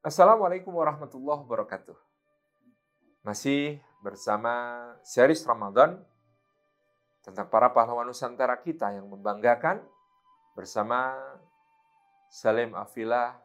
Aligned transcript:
Assalamualaikum 0.00 0.72
warahmatullahi 0.80 1.44
wabarakatuh. 1.44 1.92
Masih 3.20 3.84
bersama 4.00 4.80
series 5.04 5.44
Ramadan 5.44 6.00
tentang 7.20 7.44
para 7.52 7.68
pahlawan 7.68 8.08
Nusantara 8.08 8.56
kita 8.56 8.96
yang 8.96 9.12
membanggakan 9.12 9.84
bersama 10.56 11.12
Salim 12.32 12.72
Afila 12.72 13.44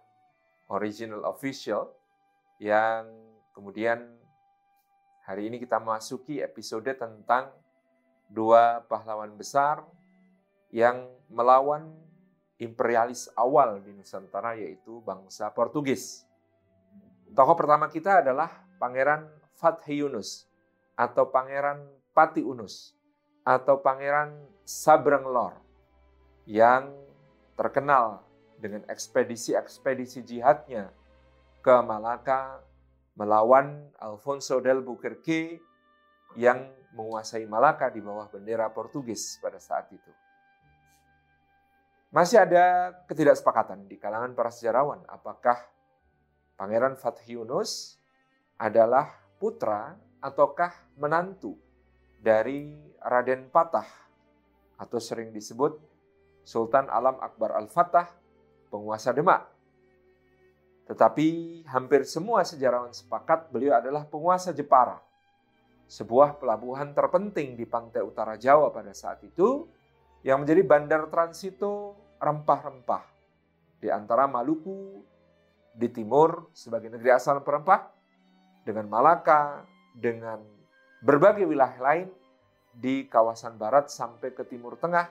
Original 0.71 1.27
Official 1.27 1.91
yang 2.63 3.03
kemudian 3.51 4.15
hari 5.27 5.51
ini 5.51 5.59
kita 5.59 5.83
masuki 5.83 6.39
episode 6.39 6.87
tentang 6.95 7.51
dua 8.31 8.79
pahlawan 8.87 9.35
besar 9.35 9.83
yang 10.71 11.03
melawan 11.27 11.91
imperialis 12.55 13.27
awal 13.35 13.83
di 13.83 13.91
Nusantara 13.91 14.55
yaitu 14.55 15.03
bangsa 15.03 15.51
Portugis. 15.51 16.24
Tokoh 17.35 17.55
pertama 17.59 17.91
kita 17.91 18.23
adalah 18.23 18.47
Pangeran 18.79 19.27
Fathi 19.59 19.99
Yunus 19.99 20.47
atau 20.95 21.27
Pangeran 21.27 21.83
Pati 22.15 22.39
Unus 22.39 22.95
atau 23.43 23.83
Pangeran 23.83 24.39
Sabrang 24.63 25.27
Lor 25.27 25.59
yang 26.47 26.95
terkenal 27.59 28.23
dengan 28.55 28.87
ekspedisi-ekspedisi 28.87 30.23
jihadnya 30.23 30.95
ke 31.59 31.75
Malaka 31.83 32.63
melawan 33.19 33.91
Alfonso 33.99 34.63
del 34.63 34.79
Buquerque 34.79 35.59
yang 36.39 36.71
menguasai 36.95 37.43
Malaka 37.51 37.91
di 37.91 37.99
bawah 37.99 38.31
bendera 38.31 38.71
Portugis 38.71 39.35
pada 39.43 39.59
saat 39.59 39.91
itu. 39.91 40.11
Masih 42.15 42.39
ada 42.39 42.95
ketidaksepakatan 43.11 43.91
di 43.91 43.99
kalangan 43.99 44.31
para 44.31 44.47
sejarawan 44.47 45.03
apakah 45.11 45.59
Pangeran 46.55 46.95
Fathi 46.95 47.35
Yunus 47.35 47.99
adalah 48.55 49.11
putra 49.35 49.99
ataukah 50.23 50.95
menantu 50.95 51.59
dari 52.23 52.71
Raden 53.03 53.51
Patah 53.51 53.85
atau 54.79 54.99
sering 54.99 55.35
disebut 55.35 55.75
Sultan 56.47 56.87
Alam 56.87 57.19
Akbar 57.19 57.59
Al-Fatah, 57.59 58.07
penguasa 58.71 59.11
Demak. 59.11 59.43
Tetapi 60.85 61.61
hampir 61.65 62.05
semua 62.05 62.45
sejarawan 62.45 62.93
sepakat 62.93 63.49
beliau 63.49 63.75
adalah 63.75 64.05
penguasa 64.05 64.53
Jepara, 64.53 65.01
sebuah 65.89 66.37
pelabuhan 66.37 66.93
terpenting 66.93 67.57
di 67.57 67.65
pantai 67.65 68.05
utara 68.05 68.37
Jawa 68.37 68.69
pada 68.69 68.93
saat 68.93 69.25
itu 69.25 69.65
yang 70.21 70.45
menjadi 70.45 70.61
bandar 70.65 71.09
transito 71.09 71.97
rempah-rempah 72.21 73.05
di 73.81 73.89
antara 73.89 74.25
Maluku 74.25 75.01
di 75.75 75.91
timur 75.91 76.49
sebagai 76.55 76.87
negeri 76.87 77.11
asal 77.11 77.43
perempah 77.43 77.91
dengan 78.63 78.87
Malaka, 78.87 79.67
dengan 79.91 80.39
berbagai 81.03 81.43
wilayah 81.45 81.77
lain 81.77 82.07
di 82.75 83.07
kawasan 83.07 83.59
barat 83.59 83.91
sampai 83.91 84.31
ke 84.31 84.43
timur 84.47 84.79
tengah 84.79 85.07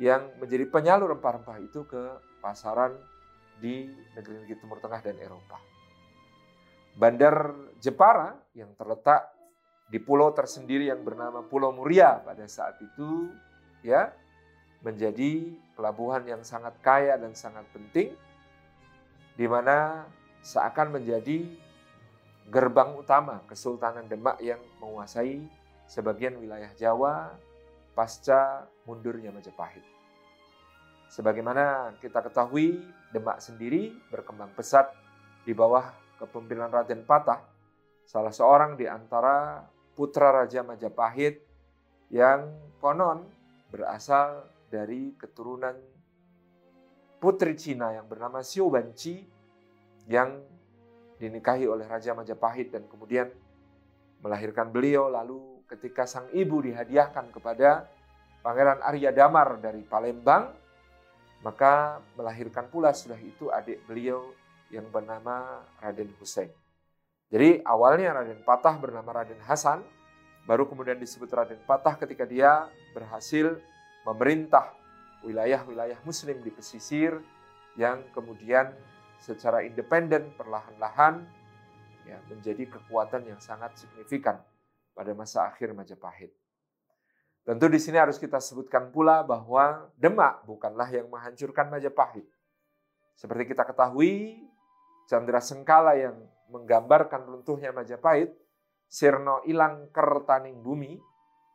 yang 0.00 0.32
menjadi 0.40 0.64
penyalur 0.68 1.12
rempah-rempah 1.16 1.60
itu 1.60 1.84
ke 1.84 2.02
pasaran 2.40 2.96
di 3.60 3.86
negeri-negeri 4.16 4.56
timur 4.58 4.80
tengah 4.80 4.98
dan 5.04 5.16
Eropa. 5.20 5.60
Bandar 6.92 7.54
Jepara 7.80 8.36
yang 8.52 8.72
terletak 8.76 9.32
di 9.88 10.00
pulau 10.00 10.32
tersendiri 10.32 10.88
yang 10.88 11.04
bernama 11.04 11.44
Pulau 11.44 11.72
Muria 11.72 12.20
pada 12.20 12.44
saat 12.48 12.80
itu 12.80 13.28
ya 13.84 14.12
menjadi 14.80 15.52
pelabuhan 15.76 16.24
yang 16.24 16.42
sangat 16.44 16.76
kaya 16.80 17.16
dan 17.16 17.32
sangat 17.36 17.64
penting 17.72 18.12
di 19.36 19.46
mana 19.48 20.06
seakan 20.42 20.98
menjadi 20.98 21.46
gerbang 22.50 22.98
utama 22.98 23.40
Kesultanan 23.48 24.04
Demak 24.10 24.42
yang 24.42 24.60
menguasai 24.82 25.40
sebagian 25.86 26.36
wilayah 26.36 26.72
Jawa 26.76 27.32
pasca 27.92 28.66
mundurnya 28.88 29.30
Majapahit. 29.30 29.84
Sebagaimana 31.12 31.92
kita 32.00 32.24
ketahui, 32.24 32.80
Demak 33.12 33.44
sendiri 33.44 33.92
berkembang 34.08 34.48
pesat 34.56 34.88
di 35.44 35.52
bawah 35.52 35.84
kepemimpinan 36.16 36.72
Raden 36.72 37.04
Patah, 37.04 37.44
salah 38.08 38.32
seorang 38.32 38.80
di 38.80 38.88
antara 38.88 39.60
putra 39.92 40.32
Raja 40.32 40.64
Majapahit 40.64 41.44
yang 42.08 42.48
konon 42.80 43.28
berasal 43.68 44.48
dari 44.72 45.12
keturunan 45.20 45.76
putri 47.22 47.54
Cina 47.54 47.94
yang 47.94 48.10
bernama 48.10 48.42
Xiu 48.42 48.66
Banci 48.66 49.22
yang 50.10 50.42
dinikahi 51.22 51.70
oleh 51.70 51.86
Raja 51.86 52.18
Majapahit 52.18 52.74
dan 52.74 52.90
kemudian 52.90 53.30
melahirkan 54.26 54.74
beliau 54.74 55.06
lalu 55.06 55.62
ketika 55.70 56.02
sang 56.02 56.26
ibu 56.34 56.58
dihadiahkan 56.58 57.30
kepada 57.30 57.86
Pangeran 58.42 58.82
Arya 58.82 59.14
Damar 59.14 59.62
dari 59.62 59.86
Palembang 59.86 60.50
maka 61.46 62.02
melahirkan 62.18 62.66
pula 62.66 62.90
sudah 62.90 63.18
itu 63.22 63.54
adik 63.54 63.86
beliau 63.86 64.34
yang 64.74 64.90
bernama 64.90 65.62
Raden 65.78 66.10
Hussein. 66.18 66.50
Jadi 67.30 67.62
awalnya 67.62 68.18
Raden 68.18 68.42
Patah 68.42 68.78
bernama 68.78 69.10
Raden 69.22 69.42
Hasan, 69.42 69.82
baru 70.46 70.66
kemudian 70.70 70.98
disebut 70.98 71.30
Raden 71.30 71.62
Patah 71.66 71.98
ketika 71.98 72.26
dia 72.26 72.66
berhasil 72.94 73.58
memerintah 74.06 74.81
wilayah-wilayah 75.22 75.98
muslim 76.02 76.42
di 76.42 76.50
pesisir 76.50 77.18
yang 77.78 78.02
kemudian 78.12 78.74
secara 79.22 79.62
independen 79.62 80.34
perlahan-lahan 80.34 81.22
ya 82.02 82.18
menjadi 82.26 82.66
kekuatan 82.66 83.30
yang 83.30 83.38
sangat 83.38 83.78
signifikan 83.78 84.42
pada 84.92 85.14
masa 85.14 85.48
akhir 85.48 85.72
Majapahit. 85.72 86.34
Tentu 87.42 87.66
di 87.66 87.78
sini 87.82 87.98
harus 87.98 88.22
kita 88.22 88.38
sebutkan 88.38 88.94
pula 88.94 89.26
bahwa 89.26 89.90
Demak 89.98 90.46
bukanlah 90.46 90.86
yang 90.90 91.10
menghancurkan 91.10 91.70
Majapahit. 91.70 92.26
Seperti 93.18 93.50
kita 93.50 93.66
ketahui, 93.66 94.42
Chandra 95.10 95.42
Sengkala 95.42 95.98
yang 95.98 96.22
menggambarkan 96.50 97.26
runtuhnya 97.26 97.74
Majapahit, 97.74 98.30
Sirno 98.86 99.42
ilang 99.48 99.90
kertaning 99.90 100.60
bumi, 100.60 101.00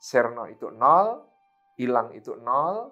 Serno 0.01 0.49
itu 0.49 0.73
nol, 0.73 1.23
ilang 1.79 2.11
itu 2.17 2.35
nol, 2.35 2.91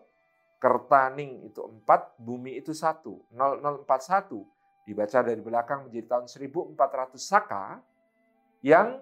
Kertaning 0.57 1.45
itu 1.45 1.61
4, 1.61 2.17
bumi 2.17 2.57
itu 2.57 2.71
1. 2.71 3.03
0041 3.35 4.55
dibaca 4.85 5.19
dari 5.25 5.41
belakang 5.41 5.89
menjadi 5.89 6.05
tahun 6.15 6.25
1400 6.29 7.17
Saka 7.17 7.81
yang 8.61 9.01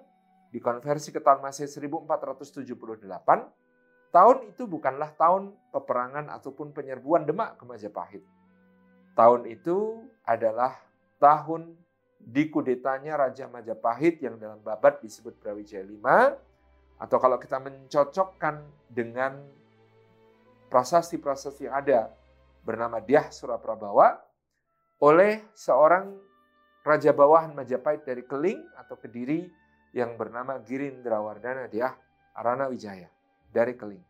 dikonversi 0.56 1.12
ke 1.12 1.20
tahun 1.20 1.44
Masehi 1.44 1.68
1478. 1.68 3.04
Tahun 4.14 4.38
itu 4.46 4.64
bukanlah 4.70 5.10
tahun 5.18 5.58
peperangan 5.74 6.30
ataupun 6.30 6.70
penyerbuan 6.70 7.26
Demak 7.26 7.58
ke 7.58 7.66
Majapahit. 7.66 8.24
Tahun 9.18 9.50
itu 9.50 10.06
adalah 10.22 10.78
tahun 11.18 11.74
dikudetanya 12.22 13.18
Raja 13.18 13.50
Majapahit 13.50 14.22
yang 14.22 14.38
dalam 14.38 14.62
babat 14.62 15.02
disebut 15.02 15.36
Brawijaya 15.42 15.84
V 15.84 16.08
atau 17.02 17.18
kalau 17.20 17.36
kita 17.42 17.58
mencocokkan 17.60 18.64
dengan 18.88 19.44
prasasti-prasasti 20.74 21.70
yang 21.70 21.78
ada 21.78 22.10
bernama 22.66 22.98
Dyah 22.98 23.30
Suraprabawa 23.30 24.18
oleh 25.06 25.46
seorang 25.54 26.18
raja 26.82 27.14
bawahan 27.14 27.54
Majapahit 27.54 28.02
dari 28.02 28.26
Keling 28.26 28.58
atau 28.82 28.98
Kediri 28.98 29.46
yang 29.94 30.18
bernama 30.18 30.58
Girindrawardana 30.58 31.70
Dyah 31.70 31.94
Arana 32.34 32.74
Wijaya 32.74 33.06
dari 33.54 33.78
Keling. 33.78 34.02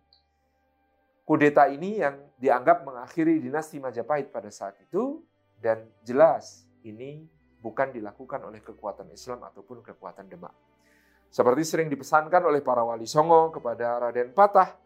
Kudeta 1.28 1.68
ini 1.68 2.00
yang 2.00 2.16
dianggap 2.40 2.88
mengakhiri 2.88 3.44
dinasti 3.44 3.84
Majapahit 3.84 4.31
pada 4.31 4.47
saat 4.47 4.80
itu 4.80 5.19
dan 5.59 5.84
jelas 6.07 6.63
ini 6.88 7.28
bukan 7.59 7.91
dilakukan 7.91 8.40
oleh 8.44 8.63
kekuatan 8.63 9.12
Islam 9.12 9.44
ataupun 9.44 9.83
kekuatan 9.83 10.31
Demak. 10.31 10.56
Seperti 11.27 11.63
sering 11.68 11.92
dipesankan 11.92 12.44
oleh 12.44 12.63
para 12.63 12.83
wali 12.88 13.07
songo 13.07 13.51
kepada 13.51 14.00
Raden 14.00 14.36
Patah, 14.36 14.82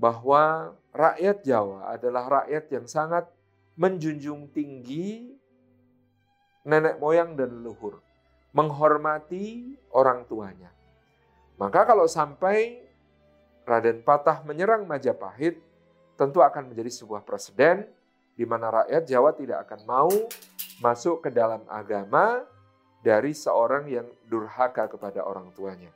bahwa 0.00 0.72
rakyat 0.96 1.44
Jawa 1.44 1.92
adalah 1.92 2.40
rakyat 2.40 2.72
yang 2.72 2.88
sangat 2.88 3.28
menjunjung 3.76 4.48
tinggi 4.48 5.36
nenek 6.64 6.96
moyang 6.96 7.36
dan 7.36 7.60
leluhur, 7.60 8.00
menghormati 8.56 9.76
orang 9.92 10.24
tuanya. 10.24 10.72
Maka 11.60 11.84
kalau 11.84 12.08
sampai 12.08 12.80
Raden 13.68 14.00
Patah 14.00 14.40
menyerang 14.48 14.88
Majapahit, 14.88 15.60
tentu 16.16 16.40
akan 16.40 16.72
menjadi 16.72 16.88
sebuah 17.04 17.20
presiden 17.20 17.84
di 18.32 18.48
mana 18.48 18.72
rakyat 18.72 19.04
Jawa 19.04 19.36
tidak 19.36 19.68
akan 19.68 19.80
mau 19.84 20.12
masuk 20.80 21.28
ke 21.28 21.30
dalam 21.32 21.60
agama 21.68 22.40
dari 23.04 23.36
seorang 23.36 23.84
yang 23.84 24.08
durhaka 24.28 24.88
kepada 24.88 25.20
orang 25.24 25.52
tuanya. 25.52 25.92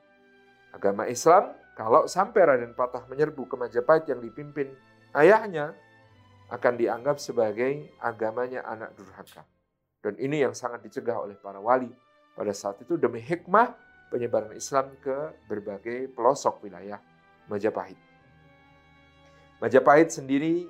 Agama 0.77 1.09
Islam 1.09 1.64
kalau 1.75 2.07
sampai 2.07 2.41
Raden 2.47 2.73
Patah 2.75 3.07
menyerbu 3.11 3.51
ke 3.51 3.55
Majapahit 3.59 4.07
yang 4.07 4.23
dipimpin 4.23 4.71
ayahnya, 5.15 5.75
akan 6.53 6.75
dianggap 6.79 7.17
sebagai 7.19 7.91
agamanya 7.99 8.63
anak 8.63 8.95
durhaka. 8.95 9.43
Dan 9.99 10.15
ini 10.21 10.45
yang 10.45 10.53
sangat 10.53 10.85
dicegah 10.85 11.19
oleh 11.19 11.35
para 11.35 11.59
wali 11.59 11.89
pada 12.37 12.53
saat 12.53 12.79
itu 12.85 12.95
demi 13.01 13.19
hikmah 13.19 13.73
penyebaran 14.13 14.53
Islam 14.55 14.93
ke 15.01 15.33
berbagai 15.49 16.13
pelosok 16.13 16.63
wilayah 16.63 17.01
Majapahit. 17.49 17.99
Majapahit 19.59 20.13
sendiri 20.13 20.69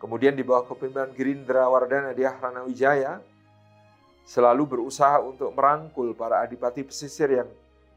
kemudian 0.00 0.32
di 0.34 0.42
bawah 0.42 0.66
kepemimpinan 0.66 1.12
Gerindra 1.12 1.68
Wardana 1.68 2.16
di 2.16 2.24
Ahrana 2.24 2.64
Wijaya 2.64 3.20
selalu 4.24 4.78
berusaha 4.78 5.20
untuk 5.20 5.52
merangkul 5.52 6.16
para 6.16 6.40
adipati 6.40 6.82
pesisir 6.82 7.28
yang 7.28 7.50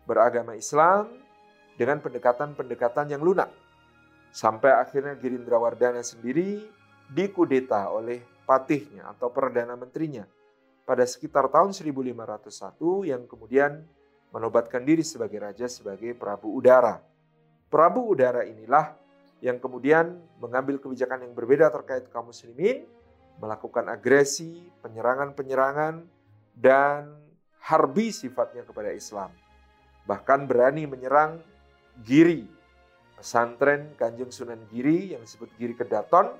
beragama 0.03 0.53
Islam 0.53 1.24
dengan 1.75 1.99
pendekatan-pendekatan 1.99 3.11
yang 3.11 3.21
lunak. 3.23 3.51
Sampai 4.35 4.75
akhirnya 4.75 5.15
Gerindra 5.15 5.55
Wardana 5.55 6.03
sendiri 6.03 6.59
dikudeta 7.07 7.87
oleh 7.87 8.19
patihnya 8.43 9.07
atau 9.15 9.31
perdana 9.31 9.79
menterinya 9.79 10.27
pada 10.85 11.07
sekitar 11.07 11.49
tahun 11.49 11.73
1501 11.73 13.09
yang 13.09 13.25
kemudian 13.25 13.81
menobatkan 14.29 14.83
diri 14.83 15.01
sebagai 15.01 15.41
raja 15.41 15.65
sebagai 15.65 16.13
Prabu 16.13 16.53
Udara. 16.53 17.01
Prabu 17.71 18.05
Udara 18.11 18.45
inilah 18.45 18.93
yang 19.41 19.57
kemudian 19.57 20.19
mengambil 20.39 20.77
kebijakan 20.77 21.25
yang 21.25 21.33
berbeda 21.33 21.71
terkait 21.73 22.07
kaum 22.11 22.29
muslimin, 22.29 22.85
melakukan 23.41 23.87
agresi, 23.91 24.67
penyerangan-penyerangan, 24.85 26.05
dan 26.55 27.11
harbi 27.59 28.13
sifatnya 28.13 28.63
kepada 28.63 28.93
Islam. 28.93 29.33
Bahkan 30.05 30.45
berani 30.45 30.85
menyerang 30.85 31.41
Giri, 32.03 32.43
pesantren 33.15 33.95
Kanjeng 33.95 34.33
Sunan 34.33 34.59
Giri 34.67 35.15
yang 35.15 35.23
disebut 35.23 35.53
Giri 35.55 35.77
Kedaton 35.77 36.35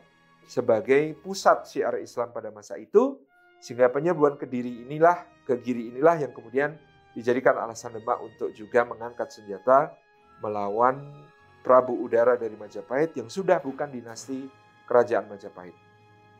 sebagai 0.45 1.17
pusat 1.23 1.65
syiar 1.65 1.97
Islam 2.01 2.29
pada 2.35 2.51
masa 2.53 2.77
itu 2.77 3.17
sehingga 3.63 3.89
penyerbuan 3.89 4.37
ke 4.37 4.45
diri 4.45 4.85
inilah, 4.85 5.25
ke 5.47 5.57
giri 5.57 5.89
inilah 5.89 6.21
yang 6.21 6.31
kemudian 6.35 6.77
dijadikan 7.17 7.57
alasan 7.57 7.97
Demak 7.97 8.21
untuk 8.21 8.53
juga 8.53 8.85
mengangkat 8.85 9.33
senjata 9.33 9.95
melawan 10.43 11.01
Prabu 11.65 11.97
Udara 11.97 12.37
dari 12.37 12.53
Majapahit 12.53 13.17
yang 13.17 13.25
sudah 13.25 13.57
bukan 13.57 13.89
dinasti 13.89 14.45
kerajaan 14.85 15.25
Majapahit. 15.25 15.73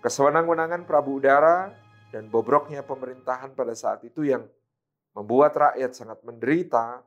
Kesewenang-wenangan 0.06 0.86
Prabu 0.86 1.18
Udara 1.18 1.74
dan 2.14 2.30
bobroknya 2.30 2.86
pemerintahan 2.86 3.58
pada 3.58 3.74
saat 3.74 4.06
itu 4.06 4.22
yang 4.22 4.46
membuat 5.18 5.58
rakyat 5.58 5.98
sangat 5.98 6.22
menderita, 6.22 7.02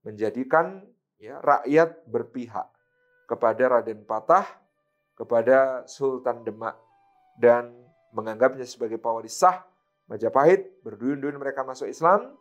menjadikan 0.00 0.80
ya, 1.18 1.42
rakyat 1.42 2.06
berpihak 2.06 2.66
kepada 3.28 3.78
Raden 3.78 4.02
Patah, 4.06 4.46
kepada 5.18 5.84
Sultan 5.84 6.46
Demak, 6.46 6.78
dan 7.36 7.74
menganggapnya 8.14 8.64
sebagai 8.64 8.96
pewaris 8.96 9.36
sah 9.36 9.66
Majapahit, 10.08 10.80
berduyun-duyun 10.80 11.36
mereka 11.36 11.60
masuk 11.68 11.84
Islam, 11.84 12.32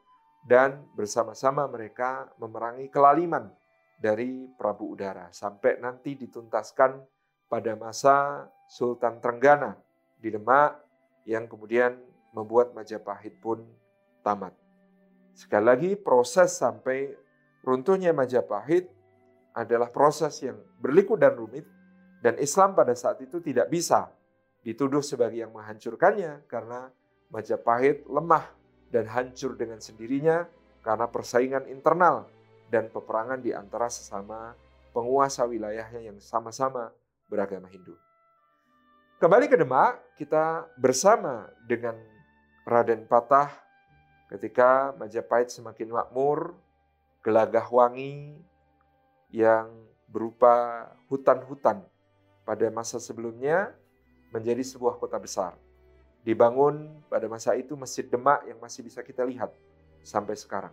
dan 0.48 0.88
bersama-sama 0.96 1.68
mereka 1.68 2.32
memerangi 2.40 2.88
kelaliman 2.88 3.52
dari 4.00 4.48
Prabu 4.56 4.96
Udara. 4.96 5.28
Sampai 5.36 5.76
nanti 5.84 6.16
dituntaskan 6.16 7.04
pada 7.52 7.76
masa 7.76 8.48
Sultan 8.72 9.20
Trenggana 9.20 9.76
di 10.16 10.32
Demak, 10.32 10.80
yang 11.28 11.44
kemudian 11.52 12.00
membuat 12.32 12.72
Majapahit 12.72 13.36
pun 13.44 13.68
tamat. 14.24 14.56
Sekali 15.36 15.66
lagi, 15.68 15.92
proses 16.00 16.56
sampai 16.56 17.27
runtuhnya 17.68 18.16
Majapahit 18.16 18.88
adalah 19.52 19.92
proses 19.92 20.40
yang 20.40 20.56
berliku 20.80 21.20
dan 21.20 21.36
rumit, 21.36 21.68
dan 22.24 22.40
Islam 22.40 22.72
pada 22.72 22.96
saat 22.96 23.20
itu 23.20 23.44
tidak 23.44 23.68
bisa 23.68 24.08
dituduh 24.64 25.04
sebagai 25.04 25.44
yang 25.44 25.52
menghancurkannya 25.52 26.48
karena 26.48 26.88
Majapahit 27.28 28.08
lemah 28.08 28.48
dan 28.88 29.04
hancur 29.12 29.60
dengan 29.60 29.84
sendirinya 29.84 30.48
karena 30.80 31.12
persaingan 31.12 31.68
internal 31.68 32.32
dan 32.72 32.88
peperangan 32.88 33.44
di 33.44 33.52
antara 33.52 33.92
sesama 33.92 34.56
penguasa 34.96 35.44
wilayahnya 35.44 36.08
yang 36.08 36.18
sama-sama 36.24 36.96
beragama 37.28 37.68
Hindu. 37.68 38.00
Kembali 39.20 39.52
ke 39.52 39.60
Demak, 39.60 40.16
kita 40.16 40.72
bersama 40.80 41.52
dengan 41.68 42.00
Raden 42.64 43.04
Patah 43.12 43.52
ketika 44.32 44.96
Majapahit 44.96 45.52
semakin 45.52 45.92
makmur, 45.92 46.56
gelagah 47.28 47.68
wangi 47.68 48.40
yang 49.36 49.68
berupa 50.08 50.88
hutan-hutan 51.12 51.84
pada 52.48 52.72
masa 52.72 53.04
sebelumnya 53.04 53.76
menjadi 54.32 54.64
sebuah 54.64 54.96
kota 54.96 55.20
besar. 55.20 55.60
Dibangun 56.24 57.04
pada 57.12 57.28
masa 57.28 57.52
itu 57.60 57.76
Masjid 57.76 58.08
Demak 58.08 58.48
yang 58.48 58.56
masih 58.64 58.80
bisa 58.80 59.04
kita 59.04 59.28
lihat 59.28 59.52
sampai 60.08 60.40
sekarang. 60.40 60.72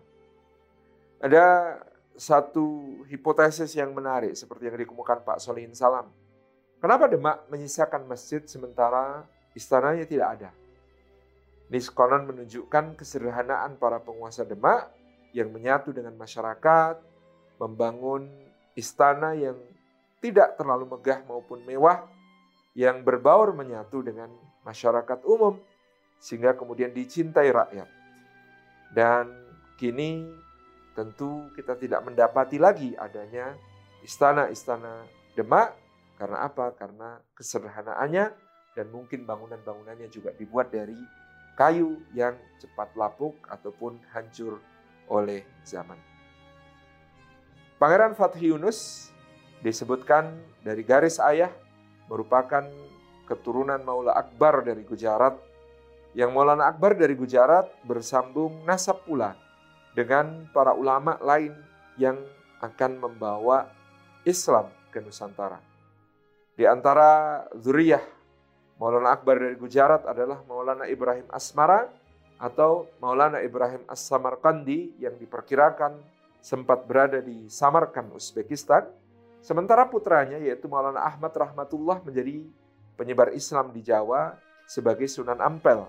Ada 1.19 1.75
satu 2.15 3.03
hipotesis 3.11 3.75
yang 3.75 3.91
menarik 3.91 4.39
seperti 4.39 4.71
yang 4.71 4.79
dikemukakan 4.79 5.27
Pak 5.27 5.43
Solihin 5.43 5.75
Salam. 5.75 6.07
Kenapa 6.79 7.11
Demak 7.11 7.51
menyisakan 7.51 8.07
masjid 8.07 8.47
sementara 8.47 9.27
istananya 9.59 10.07
tidak 10.07 10.29
ada? 10.39 10.51
Niskonan 11.67 12.31
menunjukkan 12.31 12.95
kesederhanaan 12.95 13.75
para 13.75 13.99
penguasa 13.99 14.47
Demak 14.47 15.03
yang 15.35 15.51
menyatu 15.51 15.91
dengan 15.91 16.15
masyarakat, 16.15 17.03
membangun 17.59 18.31
istana 18.79 19.35
yang 19.35 19.59
tidak 20.23 20.55
terlalu 20.55 20.89
megah 20.95 21.27
maupun 21.27 21.61
mewah, 21.67 22.07
yang 22.79 23.03
berbaur 23.03 23.51
menyatu 23.53 24.01
dengan 24.01 24.31
masyarakat 24.63 25.21
umum 25.27 25.59
sehingga 26.23 26.55
kemudian 26.55 26.95
dicintai 26.95 27.51
rakyat. 27.51 27.91
Dan 28.95 29.29
kini 29.77 30.23
tentu 30.95 31.51
kita 31.59 31.75
tidak 31.75 32.07
mendapati 32.07 32.57
lagi 32.57 32.95
adanya 32.95 33.53
istana-istana 34.07 35.03
Demak 35.35 35.75
karena 36.15 36.47
apa? 36.47 36.71
Karena 36.79 37.19
kesederhanaannya 37.35 38.25
dan 38.79 38.87
mungkin 38.95 39.27
bangunan-bangunannya 39.27 40.07
juga 40.15 40.31
dibuat 40.31 40.71
dari 40.71 40.95
kayu 41.59 41.99
yang 42.15 42.39
cepat 42.63 42.95
lapuk 42.95 43.35
ataupun 43.51 43.99
hancur 44.15 44.63
oleh 45.09 45.45
zaman. 45.67 45.97
Pangeran 47.81 48.17
Fatih 48.17 48.55
Yunus 48.55 49.11
disebutkan 49.61 50.37
dari 50.65 50.85
garis 50.85 51.21
ayah 51.21 51.53
merupakan 52.09 52.65
keturunan 53.25 53.81
Maula 53.81 54.13
Akbar 54.17 54.65
dari 54.65 54.85
Gujarat 54.85 55.37
yang 56.15 56.31
Maulana 56.31 56.71
Akbar 56.71 56.95
dari 56.95 57.19
Gujarat 57.19 57.67
bersambung 57.83 58.63
nasab 58.63 59.03
pula 59.03 59.35
dengan 59.99 60.47
para 60.55 60.77
ulama 60.77 61.19
lain 61.19 61.51
yang 61.99 62.21
akan 62.63 63.03
membawa 63.03 63.69
Islam 64.23 64.71
ke 64.95 65.03
Nusantara. 65.03 65.59
Di 66.55 66.63
antara 66.71 67.43
zuriyah 67.59 68.03
Maulana 68.79 69.15
Akbar 69.15 69.43
dari 69.43 69.59
Gujarat 69.59 70.07
adalah 70.07 70.43
Maulana 70.47 70.87
Ibrahim 70.87 71.27
Asmara 71.35 71.91
atau 72.45 72.93
Maulana 73.01 73.41
Ibrahim 73.41 73.89
As-Samarkandi 73.89 75.01
yang 75.01 75.17
diperkirakan 75.17 75.97
sempat 76.45 76.85
berada 76.85 77.25
di 77.25 77.49
Samarkand, 77.49 78.13
Uzbekistan 78.13 78.85
Sementara 79.45 79.85
putranya 79.85 80.41
yaitu 80.41 80.73
Maulana 80.73 81.05
Ahmad 81.05 81.37
Rahmatullah 81.37 82.01
menjadi 82.01 82.49
penyebar 82.97 83.29
Islam 83.37 83.77
di 83.77 83.85
Jawa 83.85 84.41
sebagai 84.65 85.05
Sunan 85.05 85.37
Ampel. 85.37 85.85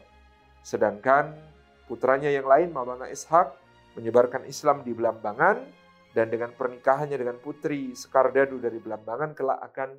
Sedangkan 0.59 1.31
putranya 1.87 2.27
yang 2.27 2.43
lain 2.43 2.75
Maulana 2.75 3.07
Ishak 3.07 3.55
menyebarkan 3.95 4.43
Islam 4.43 4.83
di 4.83 4.91
Belambangan 4.91 5.63
dan 6.11 6.27
dengan 6.27 6.51
pernikahannya 6.51 7.15
dengan 7.15 7.39
putri 7.39 7.95
Sekardadu 7.95 8.59
dari 8.59 8.75
Belambangan 8.75 9.31
kelak 9.31 9.63
akan 9.71 9.95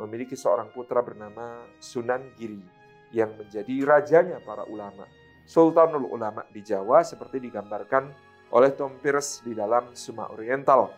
memiliki 0.00 0.32
seorang 0.32 0.72
putra 0.72 1.04
bernama 1.04 1.60
Sunan 1.84 2.32
Giri 2.40 2.64
yang 3.12 3.36
menjadi 3.36 3.84
rajanya 3.84 4.40
para 4.40 4.64
ulama. 4.64 5.04
Sultanul 5.44 6.08
Ulama 6.08 6.44
di 6.48 6.64
Jawa 6.64 7.04
seperti 7.04 7.36
digambarkan 7.36 8.08
oleh 8.56 8.72
Tom 8.72 8.96
Pierce 9.00 9.44
di 9.44 9.52
dalam 9.52 9.92
Suma 9.92 10.32
Oriental, 10.32 10.88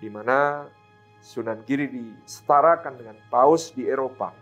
di 0.00 0.08
mana 0.08 0.64
Sunan 1.20 1.60
Giri 1.68 1.86
disetarakan 1.88 2.96
dengan 2.96 3.16
Paus 3.28 3.76
di 3.76 3.84
Eropa. 3.84 4.32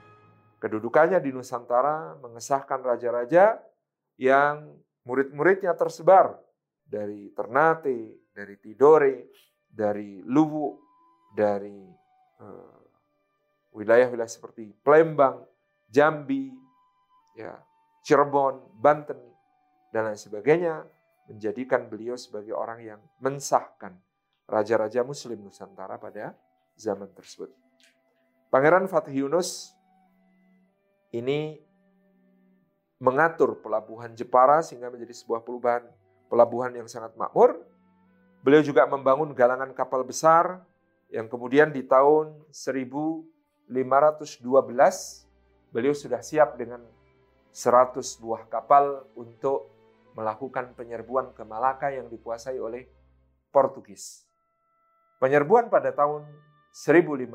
Kedudukannya 0.62 1.18
di 1.18 1.30
Nusantara 1.34 2.18
mengesahkan 2.18 2.82
raja-raja 2.82 3.58
yang 4.18 4.78
murid-muridnya 5.06 5.74
tersebar 5.74 6.38
dari 6.82 7.30
Ternate, 7.34 8.30
dari 8.34 8.54
Tidore, 8.58 9.30
dari 9.66 10.22
Luwu, 10.22 10.74
dari 11.34 11.86
uh, 12.42 12.78
wilayah-wilayah 13.74 14.30
seperti 14.30 14.74
Palembang, 14.82 15.42
Jambi, 15.86 16.50
ya, 17.38 17.54
Cirebon, 18.02 18.74
Banten, 18.74 19.18
dan 19.94 20.08
lain 20.08 20.20
sebagainya, 20.20 20.84
menjadikan 21.28 21.88
beliau 21.88 22.16
sebagai 22.16 22.56
orang 22.56 22.80
yang 22.80 23.00
mensahkan 23.20 23.96
raja-raja 24.48 25.04
Muslim 25.04 25.44
Nusantara 25.44 26.00
pada 26.00 26.32
zaman 26.76 27.12
tersebut. 27.12 27.52
Pangeran 28.48 28.88
Fatih 28.88 29.28
Yunus 29.28 29.76
ini 31.12 31.60
mengatur 32.96 33.60
pelabuhan 33.60 34.16
Jepara 34.16 34.64
sehingga 34.64 34.88
menjadi 34.88 35.12
sebuah 35.12 35.44
pelabuhan 35.44 35.84
pelabuhan 36.28 36.72
yang 36.72 36.88
sangat 36.88 37.12
makmur. 37.16 37.60
Beliau 38.40 38.64
juga 38.64 38.88
membangun 38.88 39.36
galangan 39.36 39.68
kapal 39.76 40.04
besar 40.04 40.64
yang 41.12 41.28
kemudian 41.28 41.72
di 41.72 41.84
tahun 41.84 42.36
1512 42.52 43.68
beliau 45.68 45.94
sudah 45.96 46.20
siap 46.24 46.56
dengan 46.56 46.80
100 47.52 48.00
buah 48.20 48.48
kapal 48.48 49.08
untuk 49.16 49.77
melakukan 50.18 50.74
penyerbuan 50.74 51.30
ke 51.30 51.46
Malaka 51.46 51.94
yang 51.94 52.10
dikuasai 52.10 52.58
oleh 52.58 52.90
Portugis. 53.54 54.26
Penyerbuan 55.22 55.70
pada 55.70 55.94
tahun 55.94 56.26
1513 56.74 57.30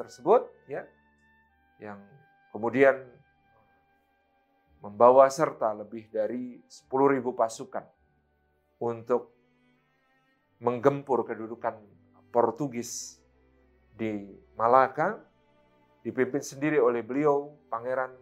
tersebut 0.00 0.48
ya 0.64 0.88
yang 1.76 2.00
kemudian 2.56 3.04
membawa 4.80 5.28
serta 5.28 5.76
lebih 5.76 6.08
dari 6.08 6.60
10.000 6.64 7.20
pasukan 7.36 7.84
untuk 8.80 9.32
menggempur 10.60 11.24
kedudukan 11.28 11.76
Portugis 12.32 13.20
di 13.92 14.32
Malaka 14.56 15.20
dipimpin 16.00 16.40
sendiri 16.40 16.80
oleh 16.80 17.00
beliau 17.00 17.52
Pangeran 17.68 18.12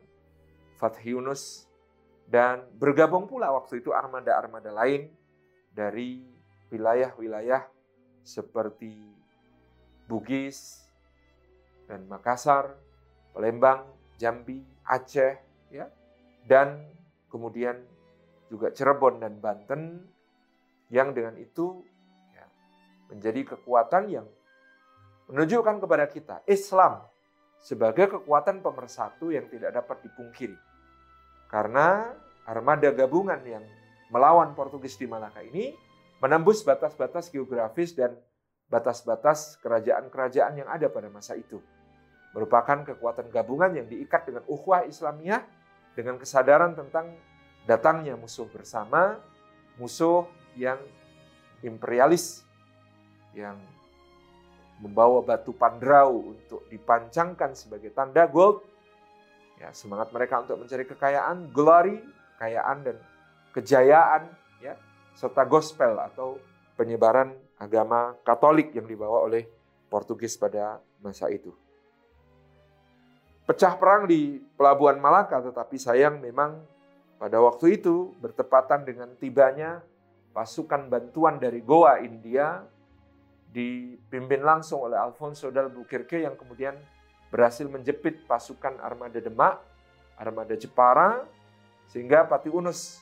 Fathi 0.78 1.14
Yunus 1.14 1.71
dan 2.32 2.64
bergabung 2.80 3.28
pula 3.28 3.52
waktu 3.52 3.84
itu 3.84 3.92
armada-armada 3.92 4.72
lain 4.72 5.12
dari 5.68 6.24
wilayah-wilayah 6.72 7.68
seperti 8.24 8.96
Bugis 10.08 10.88
dan 11.84 12.08
Makassar, 12.08 12.72
Palembang, 13.36 13.84
Jambi, 14.16 14.64
Aceh, 14.88 15.36
ya, 15.68 15.92
dan 16.48 16.88
kemudian 17.28 17.76
juga 18.48 18.72
Cirebon 18.72 19.20
dan 19.20 19.36
Banten 19.36 20.00
yang 20.88 21.12
dengan 21.12 21.36
itu 21.36 21.84
ya, 22.32 22.48
menjadi 23.12 23.56
kekuatan 23.56 24.08
yang 24.08 24.26
menunjukkan 25.28 25.84
kepada 25.84 26.08
kita 26.08 26.40
Islam 26.48 27.04
sebagai 27.60 28.08
kekuatan 28.08 28.64
pemersatu 28.64 29.28
yang 29.28 29.52
tidak 29.52 29.76
dapat 29.76 30.00
dipungkiri. 30.08 30.71
Karena 31.52 32.16
armada 32.48 32.88
gabungan 32.96 33.38
yang 33.44 33.60
melawan 34.08 34.56
Portugis 34.56 34.96
di 34.96 35.04
Malaka 35.04 35.44
ini 35.44 35.76
menembus 36.24 36.64
batas-batas 36.64 37.28
geografis 37.28 37.92
dan 37.92 38.16
batas-batas 38.72 39.60
kerajaan-kerajaan 39.60 40.64
yang 40.64 40.68
ada 40.72 40.88
pada 40.88 41.12
masa 41.12 41.36
itu. 41.36 41.60
Merupakan 42.32 42.88
kekuatan 42.88 43.28
gabungan 43.28 43.76
yang 43.76 43.84
diikat 43.84 44.24
dengan 44.24 44.48
ukhuwah 44.48 44.88
Islamiyah 44.88 45.44
dengan 45.92 46.16
kesadaran 46.16 46.72
tentang 46.72 47.12
datangnya 47.68 48.16
musuh 48.16 48.48
bersama, 48.48 49.20
musuh 49.76 50.24
yang 50.56 50.80
imperialis, 51.60 52.48
yang 53.36 53.60
membawa 54.80 55.22
batu 55.22 55.52
pandrau 55.52 56.32
untuk 56.32 56.64
dipancangkan 56.72 57.52
sebagai 57.52 57.92
tanda 57.92 58.24
gold. 58.24 58.64
Ya, 59.62 59.70
semangat 59.70 60.10
mereka 60.10 60.42
untuk 60.42 60.58
mencari 60.58 60.82
kekayaan, 60.82 61.54
glory, 61.54 62.02
kekayaan 62.34 62.82
dan 62.82 62.96
kejayaan, 63.54 64.26
ya, 64.58 64.74
serta 65.14 65.46
gospel 65.46 66.02
atau 66.02 66.42
penyebaran 66.74 67.30
agama 67.62 68.18
Katolik 68.26 68.74
yang 68.74 68.90
dibawa 68.90 69.22
oleh 69.22 69.46
Portugis 69.86 70.34
pada 70.34 70.82
masa 70.98 71.30
itu. 71.30 71.54
Pecah 73.46 73.78
perang 73.78 74.10
di 74.10 74.42
Pelabuhan 74.58 74.98
Malaka, 74.98 75.38
tetapi 75.38 75.78
sayang 75.78 76.18
memang 76.18 76.58
pada 77.22 77.38
waktu 77.38 77.78
itu 77.78 78.10
bertepatan 78.18 78.82
dengan 78.82 79.14
tibanya 79.14 79.78
pasukan 80.34 80.90
bantuan 80.90 81.38
dari 81.38 81.62
Goa, 81.62 82.02
India, 82.02 82.66
dipimpin 83.54 84.42
langsung 84.42 84.90
oleh 84.90 84.98
Alfonso 84.98 85.54
d'Albuquerque 85.54 86.26
yang 86.26 86.34
kemudian 86.34 86.74
berhasil 87.32 87.64
menjepit 87.64 88.28
pasukan 88.28 88.76
armada 88.84 89.16
Demak, 89.16 89.56
armada 90.20 90.52
Jepara, 90.52 91.24
sehingga 91.88 92.28
Pati 92.28 92.52
Unus 92.52 93.00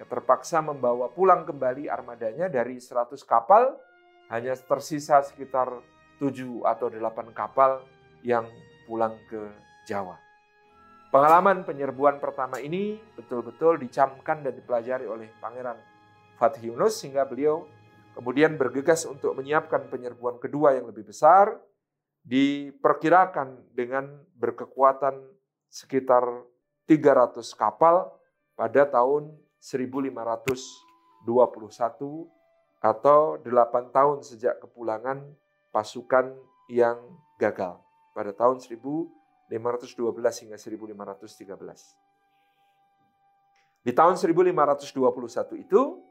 ya, 0.00 0.08
terpaksa 0.08 0.64
membawa 0.64 1.12
pulang 1.12 1.44
kembali 1.44 1.92
armadanya 1.92 2.48
dari 2.48 2.80
100 2.80 3.12
kapal, 3.28 3.76
hanya 4.32 4.56
tersisa 4.56 5.20
sekitar 5.20 5.68
7 6.16 6.64
atau 6.64 6.88
8 6.88 7.36
kapal 7.36 7.84
yang 8.24 8.48
pulang 8.88 9.12
ke 9.28 9.52
Jawa. 9.84 10.16
Pengalaman 11.08 11.64
penyerbuan 11.64 12.20
pertama 12.20 12.60
ini 12.60 13.00
betul-betul 13.16 13.80
dicamkan 13.80 14.44
dan 14.44 14.52
dipelajari 14.52 15.08
oleh 15.08 15.28
Pangeran 15.40 15.76
Fatih 16.36 16.72
Yunus 16.72 17.00
sehingga 17.00 17.24
beliau 17.24 17.64
kemudian 18.12 18.60
bergegas 18.60 19.08
untuk 19.08 19.32
menyiapkan 19.32 19.88
penyerbuan 19.88 20.36
kedua 20.36 20.76
yang 20.76 20.92
lebih 20.92 21.08
besar 21.08 21.56
diperkirakan 22.28 23.72
dengan 23.72 24.04
berkekuatan 24.36 25.16
sekitar 25.72 26.44
300 26.84 27.40
kapal 27.56 28.12
pada 28.52 28.84
tahun 28.84 29.32
1521 29.64 31.24
atau 32.78 33.20
8 33.40 33.96
tahun 33.96 34.18
sejak 34.20 34.60
kepulangan 34.60 35.24
pasukan 35.72 36.36
yang 36.68 37.00
gagal 37.40 37.80
pada 38.12 38.36
tahun 38.36 38.60
1000 38.60 38.76
512 39.48 40.44
hingga 40.44 40.56
1513. 40.60 41.96
Di 43.80 43.92
tahun 43.96 44.20
1521 44.20 45.64
itu, 45.64 46.04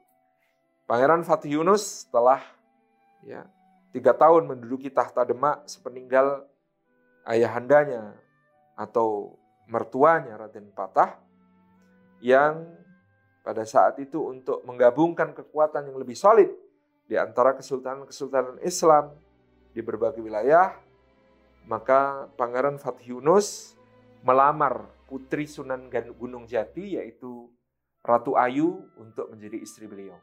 Pangeran 0.90 1.22
Fatih 1.22 1.62
Yunus 1.62 2.10
telah 2.10 2.42
ya, 3.22 3.46
tiga 3.92 4.16
tahun 4.16 4.48
menduduki 4.48 4.92
tahta 4.92 5.24
Demak 5.24 5.68
sepeninggal 5.68 6.46
ayahandanya 7.28 8.16
atau 8.78 9.36
mertuanya 9.68 10.40
Raden 10.40 10.72
Patah 10.72 11.20
yang 12.24 12.66
pada 13.44 13.64
saat 13.64 14.00
itu 14.00 14.20
untuk 14.28 14.64
menggabungkan 14.68 15.32
kekuatan 15.32 15.88
yang 15.88 15.98
lebih 16.00 16.16
solid 16.16 16.52
di 17.08 17.16
antara 17.16 17.56
kesultanan-kesultanan 17.56 18.60
Islam 18.64 19.16
di 19.72 19.80
berbagai 19.80 20.20
wilayah 20.20 20.76
maka 21.68 22.32
Pangeran 22.40 22.80
Fatih 22.80 23.20
Yunus 23.20 23.76
melamar 24.24 24.88
putri 25.08 25.48
Sunan 25.48 25.92
Gunung 26.16 26.48
Jati 26.48 27.00
yaitu 27.00 27.52
Ratu 28.04 28.40
Ayu 28.40 28.88
untuk 28.96 29.28
menjadi 29.36 29.60
istri 29.60 29.84
beliau. 29.84 30.16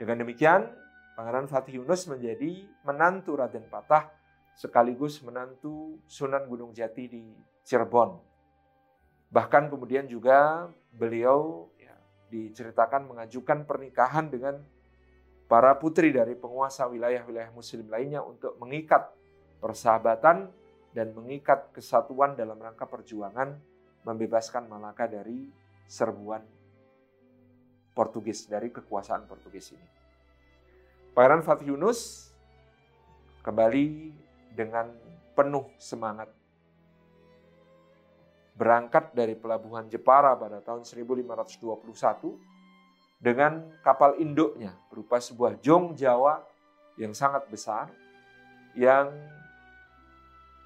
Dengan 0.00 0.24
demikian, 0.24 0.72
Pangeran 1.14 1.46
Fatih 1.46 1.78
Yunus 1.78 2.10
menjadi 2.10 2.66
menantu 2.82 3.38
Raden 3.38 3.70
Patah 3.70 4.10
sekaligus 4.58 5.22
menantu 5.22 6.02
Sunan 6.10 6.46
Gunung 6.50 6.74
Jati 6.74 7.06
di 7.06 7.22
Cirebon. 7.62 8.18
Bahkan 9.30 9.70
kemudian 9.70 10.06
juga 10.10 10.70
beliau 10.94 11.70
ya, 11.78 11.94
diceritakan 12.30 13.06
mengajukan 13.10 13.66
pernikahan 13.66 14.26
dengan 14.30 14.58
para 15.46 15.74
putri 15.78 16.10
dari 16.10 16.34
penguasa 16.34 16.86
wilayah-wilayah 16.90 17.50
muslim 17.54 17.86
lainnya 17.90 18.22
untuk 18.22 18.58
mengikat 18.58 19.10
persahabatan 19.62 20.50
dan 20.94 21.10
mengikat 21.14 21.70
kesatuan 21.74 22.38
dalam 22.38 22.58
rangka 22.58 22.86
perjuangan 22.86 23.58
membebaskan 24.06 24.66
Malaka 24.66 25.10
dari 25.10 25.50
serbuan 25.86 26.42
Portugis, 27.94 28.46
dari 28.50 28.70
kekuasaan 28.74 29.26
Portugis 29.30 29.74
ini. 29.74 30.03
Pangeran 31.14 31.46
Fatih 31.46 31.70
Yunus 31.70 32.26
kembali 33.46 34.10
dengan 34.50 34.90
penuh 35.38 35.70
semangat 35.78 36.26
berangkat 38.58 39.14
dari 39.14 39.38
pelabuhan 39.38 39.86
Jepara 39.86 40.34
pada 40.34 40.58
tahun 40.58 40.82
1521 40.82 43.22
dengan 43.22 43.62
kapal 43.86 44.18
induknya 44.18 44.74
berupa 44.90 45.22
sebuah 45.22 45.62
jong 45.62 45.94
Jawa 45.94 46.42
yang 46.98 47.14
sangat 47.14 47.46
besar 47.46 47.94
yang 48.74 49.14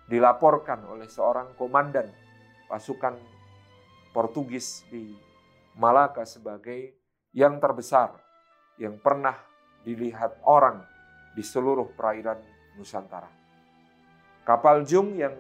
dilaporkan 0.09 0.81
oleh 0.89 1.13
seorang 1.13 1.53
komandan 1.61 2.09
pasukan 2.73 3.21
Portugis 4.17 4.81
di 4.89 5.13
Malaka 5.77 6.25
sebagai 6.25 6.97
yang 7.37 7.61
terbesar 7.61 8.17
yang 8.81 8.97
pernah 8.97 9.48
dilihat 9.87 10.39
orang 10.47 10.83
di 11.35 11.43
seluruh 11.43 11.91
perairan 11.95 12.39
Nusantara. 12.79 13.31
Kapal 14.47 14.87
Jung 14.87 15.19
yang 15.19 15.35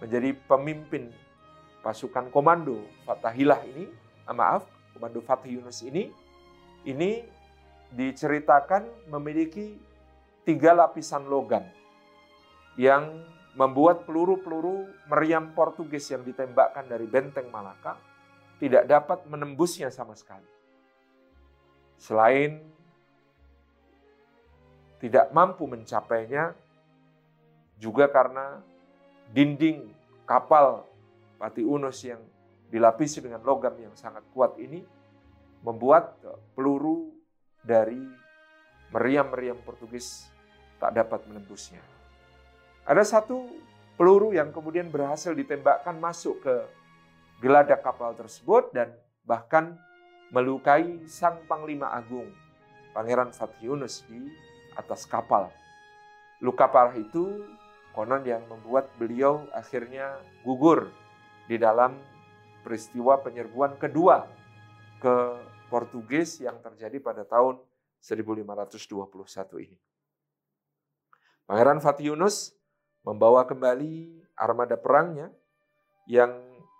menjadi 0.00 0.32
pemimpin 0.48 1.12
pasukan 1.84 2.32
komando 2.32 2.80
Fatahilah 3.04 3.60
ini, 3.68 3.84
ah, 4.24 4.32
maaf, 4.32 4.64
komando 4.96 5.20
Fatih 5.20 5.60
Yunus 5.60 5.84
ini, 5.84 6.08
ini 6.88 7.20
diceritakan 7.92 9.10
memiliki 9.12 9.76
tiga 10.42 10.72
lapisan 10.72 11.28
logam 11.28 11.62
yang 12.74 13.22
membuat 13.54 14.02
peluru-peluru 14.02 14.90
meriam 15.06 15.54
Portugis 15.54 16.10
yang 16.10 16.26
ditembakkan 16.26 16.90
dari 16.90 17.06
benteng 17.06 17.46
Malaka 17.54 17.94
tidak 18.58 18.88
dapat 18.90 19.22
menembusnya 19.30 19.94
sama 19.94 20.18
sekali. 20.18 20.46
Selain 21.94 22.58
tidak 25.04 25.28
mampu 25.36 25.68
mencapainya, 25.68 26.56
juga 27.76 28.08
karena 28.08 28.64
dinding 29.36 29.84
kapal 30.24 30.88
Pati 31.36 31.60
Unus 31.60 32.00
yang 32.08 32.24
dilapisi 32.72 33.20
dengan 33.20 33.44
logam 33.44 33.76
yang 33.76 33.92
sangat 33.92 34.24
kuat 34.32 34.56
ini 34.56 34.80
membuat 35.60 36.16
peluru 36.56 37.12
dari 37.60 38.00
meriam-meriam 38.96 39.60
Portugis 39.60 40.24
tak 40.80 40.96
dapat 40.96 41.20
menembusnya. 41.28 41.84
Ada 42.88 43.04
satu 43.04 43.44
peluru 44.00 44.32
yang 44.32 44.56
kemudian 44.56 44.88
berhasil 44.88 45.36
ditembakkan 45.36 46.00
masuk 46.00 46.40
ke 46.40 46.54
geladak 47.44 47.84
kapal 47.84 48.16
tersebut 48.16 48.72
dan 48.72 48.88
bahkan 49.28 49.76
melukai 50.32 51.04
sang 51.04 51.44
Panglima 51.44 51.92
Agung, 51.92 52.32
Pangeran 52.96 53.36
Fathiunus 53.36 54.00
di 54.08 54.53
atas 54.74 55.06
kapal. 55.08 55.50
Luka 56.42 56.68
parah 56.68 56.94
itu 56.98 57.42
konon 57.94 58.26
yang 58.26 58.42
membuat 58.50 58.90
beliau 58.98 59.46
akhirnya 59.54 60.18
gugur 60.42 60.90
di 61.46 61.56
dalam 61.56 61.94
peristiwa 62.66 63.20
penyerbuan 63.22 63.78
kedua 63.78 64.26
ke 64.98 65.14
Portugis 65.68 66.40
yang 66.42 66.58
terjadi 66.60 66.98
pada 67.00 67.22
tahun 67.24 67.60
1521 68.02 69.64
ini. 69.64 69.78
Pangeran 71.44 71.80
Fatih 71.80 72.12
Yunus 72.12 72.56
membawa 73.04 73.44
kembali 73.44 74.24
armada 74.36 74.80
perangnya 74.80 75.28
yang 76.08 76.32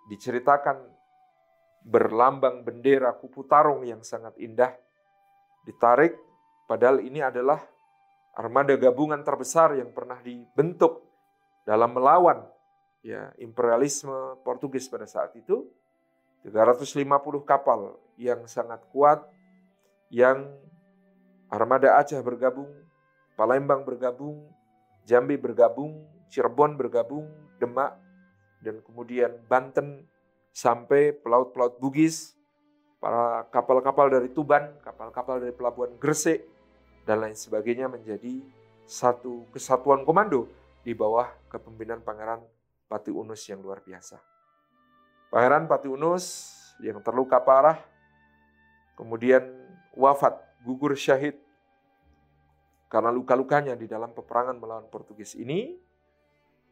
diceritakan 0.09 0.81
berlambang 1.85 2.65
bendera 2.65 3.13
kupu 3.13 3.45
tarung 3.45 3.85
yang 3.85 4.01
sangat 4.01 4.33
indah 4.41 4.73
ditarik 5.69 6.17
padahal 6.65 6.97
ini 6.97 7.21
adalah 7.21 7.61
armada 8.35 8.75
gabungan 8.75 9.23
terbesar 9.23 9.79
yang 9.79 9.95
pernah 9.95 10.19
dibentuk 10.19 11.07
dalam 11.63 11.95
melawan 11.95 12.43
ya 12.99 13.31
imperialisme 13.39 14.43
Portugis 14.43 14.91
pada 14.91 15.07
saat 15.07 15.31
itu. 15.39 15.65
350 16.45 17.01
kapal 17.41 17.97
yang 18.21 18.45
sangat 18.45 18.77
kuat 18.93 19.25
yang 20.13 20.45
armada 21.49 21.97
Aceh 21.97 22.21
bergabung, 22.21 22.69
Palembang 23.33 23.81
bergabung, 23.81 24.45
Jambi 25.09 25.41
bergabung, 25.41 26.05
Cirebon 26.29 26.77
bergabung, 26.77 27.25
Demak 27.57 27.97
dan 28.61 28.77
kemudian 28.85 29.41
Banten 29.49 30.05
sampai 30.53 31.17
pelaut-pelaut 31.17 31.81
Bugis, 31.81 32.37
para 33.01 33.49
kapal-kapal 33.49 34.13
dari 34.13 34.29
Tuban, 34.29 34.77
kapal-kapal 34.85 35.41
dari 35.41 35.53
pelabuhan 35.53 35.97
Gresik 35.97 36.54
dan 37.05 37.21
lain 37.21 37.37
sebagainya 37.37 37.85
menjadi 37.87 38.41
satu 38.85 39.45
kesatuan 39.53 40.01
komando 40.01 40.49
di 40.81 40.93
bawah 40.97 41.29
kepemimpinan 41.49 42.01
Pangeran 42.01 42.41
Pati 42.85 43.09
Unus 43.13 43.45
yang 43.49 43.61
luar 43.61 43.81
biasa. 43.81 44.21
Pangeran 45.33 45.65
Patiunus 45.65 46.53
yang 46.81 47.01
terluka 47.01 47.41
parah, 47.41 47.81
kemudian 48.97 49.41
wafat, 49.97 50.37
gugur 50.61 50.93
syahid 50.93 51.37
karena 52.89 53.09
luka-lukanya 53.09 53.73
di 53.73 53.89
dalam 53.89 54.13
peperangan 54.13 54.55
melawan 54.55 54.87
Portugis 54.87 55.33
ini. 55.35 55.75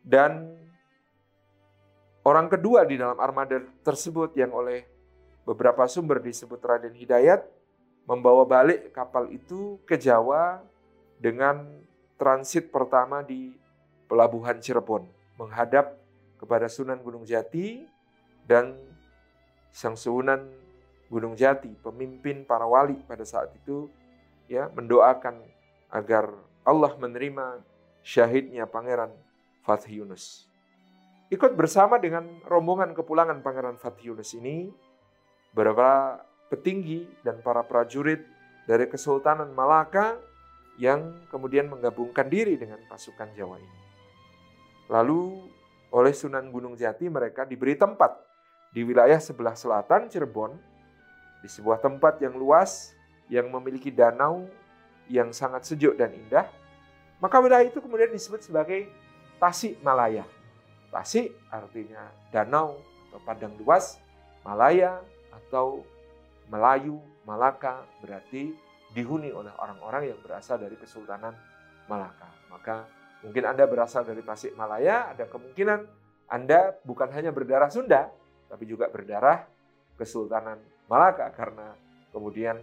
Dan 0.04 0.52
orang 2.28 2.52
kedua 2.52 2.84
di 2.84 3.00
dalam 3.00 3.16
armada 3.20 3.60
tersebut 3.84 4.36
yang 4.36 4.52
oleh 4.52 4.84
beberapa 5.48 5.88
sumber 5.88 6.20
disebut 6.20 6.60
Raden 6.60 6.96
Hidayat 6.96 7.44
membawa 8.04 8.44
balik 8.44 8.92
kapal 8.92 9.32
itu 9.32 9.80
ke 9.88 9.96
Jawa 9.96 10.60
dengan 11.20 11.64
transit 12.20 12.68
pertama 12.68 13.24
di 13.24 13.56
pelabuhan 14.12 14.60
Cirebon 14.60 15.08
menghadap 15.40 15.96
kepada 16.38 16.68
Sunan 16.68 17.00
Gunung 17.00 17.24
Jati 17.24 17.88
dan 18.44 18.76
Sang 19.72 19.96
Sunan 19.96 20.52
Gunung 21.08 21.38
Jati, 21.38 21.72
pemimpin 21.80 22.44
para 22.44 22.66
wali 22.66 22.98
pada 23.06 23.24
saat 23.24 23.54
itu, 23.54 23.86
ya 24.50 24.68
mendoakan 24.74 25.40
agar 25.94 26.30
Allah 26.66 26.94
menerima 26.98 27.62
syahidnya 28.02 28.66
Pangeran 28.66 29.14
Fatih 29.62 30.04
Yunus. 30.04 30.50
Ikut 31.32 31.54
bersama 31.54 31.98
dengan 31.98 32.42
rombongan 32.46 32.98
kepulangan 32.98 33.42
Pangeran 33.46 33.78
Fatih 33.78 34.14
Yunus 34.14 34.34
ini, 34.36 34.74
beberapa 35.54 36.18
petinggi 36.54 37.10
dan 37.26 37.42
para 37.42 37.66
prajurit 37.66 38.22
dari 38.70 38.86
Kesultanan 38.86 39.50
Malaka 39.58 40.22
yang 40.78 41.26
kemudian 41.34 41.66
menggabungkan 41.66 42.30
diri 42.30 42.54
dengan 42.54 42.78
pasukan 42.86 43.34
Jawa 43.34 43.58
ini. 43.58 43.80
Lalu 44.94 45.50
oleh 45.90 46.14
Sunan 46.14 46.54
Gunung 46.54 46.78
Jati 46.78 47.10
mereka 47.10 47.46
diberi 47.46 47.74
tempat 47.74 48.14
di 48.74 48.82
wilayah 48.82 49.18
sebelah 49.18 49.54
selatan 49.54 50.10
Cirebon 50.10 50.58
di 51.46 51.50
sebuah 51.50 51.82
tempat 51.82 52.18
yang 52.22 52.34
luas 52.34 52.98
yang 53.30 53.50
memiliki 53.54 53.94
danau 53.94 54.50
yang 55.06 55.30
sangat 55.30 55.70
sejuk 55.70 55.94
dan 55.94 56.10
indah 56.10 56.50
maka 57.22 57.38
wilayah 57.38 57.70
itu 57.70 57.78
kemudian 57.78 58.10
disebut 58.10 58.42
sebagai 58.42 58.90
Tasik 59.38 59.78
Malaya 59.86 60.26
Tasik 60.90 61.30
artinya 61.54 62.10
danau 62.34 62.82
atau 63.14 63.20
padang 63.22 63.54
luas 63.62 64.02
Malaya 64.42 64.98
atau 65.30 65.86
Melayu 66.52 67.00
Malaka 67.24 67.88
berarti 68.04 68.52
dihuni 68.92 69.32
oleh 69.32 69.52
orang-orang 69.58 70.12
yang 70.12 70.20
berasal 70.20 70.60
dari 70.60 70.76
Kesultanan 70.76 71.34
Malaka 71.88 72.30
maka 72.52 72.88
Mungkin 73.24 73.44
Anda 73.48 73.64
berasal 73.64 74.04
dari 74.04 74.20
Tasikmalaya, 74.20 75.16
ada 75.16 75.24
kemungkinan 75.32 75.80
Anda 76.28 76.76
bukan 76.84 77.08
hanya 77.16 77.32
berdarah 77.32 77.72
Sunda, 77.72 78.12
tapi 78.52 78.68
juga 78.68 78.92
berdarah 78.92 79.48
Kesultanan 79.96 80.60
Malaka 80.92 81.32
karena 81.32 81.72
kemudian 82.12 82.60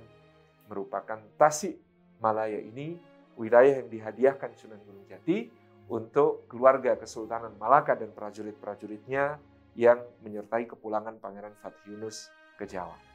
merupakan 0.68 1.16
Tasik 1.40 1.80
Malaya 2.20 2.60
ini 2.60 3.00
wilayah 3.40 3.80
yang 3.80 3.88
dihadiahkan 3.88 4.52
Sunan 4.52 4.84
Gunung 4.84 5.08
Jati 5.08 5.48
untuk 5.88 6.44
keluarga 6.44 7.00
Kesultanan 7.00 7.56
Malaka 7.56 7.96
dan 7.96 8.12
prajurit-prajuritnya 8.12 9.40
yang 9.80 10.04
menyertai 10.20 10.68
kepulangan 10.68 11.16
Pangeran 11.16 11.56
Fatih 11.64 11.96
Yunus 11.96 12.28
ke 12.60 12.68
Jawa. 12.68 13.09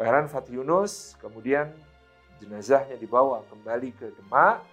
Pangeran 0.00 0.32
Fatih 0.32 0.56
Yunus 0.56 1.12
kemudian 1.20 1.68
jenazahnya 2.40 2.96
dibawa 2.96 3.44
kembali 3.52 3.92
ke 4.00 4.08
Demak 4.16 4.64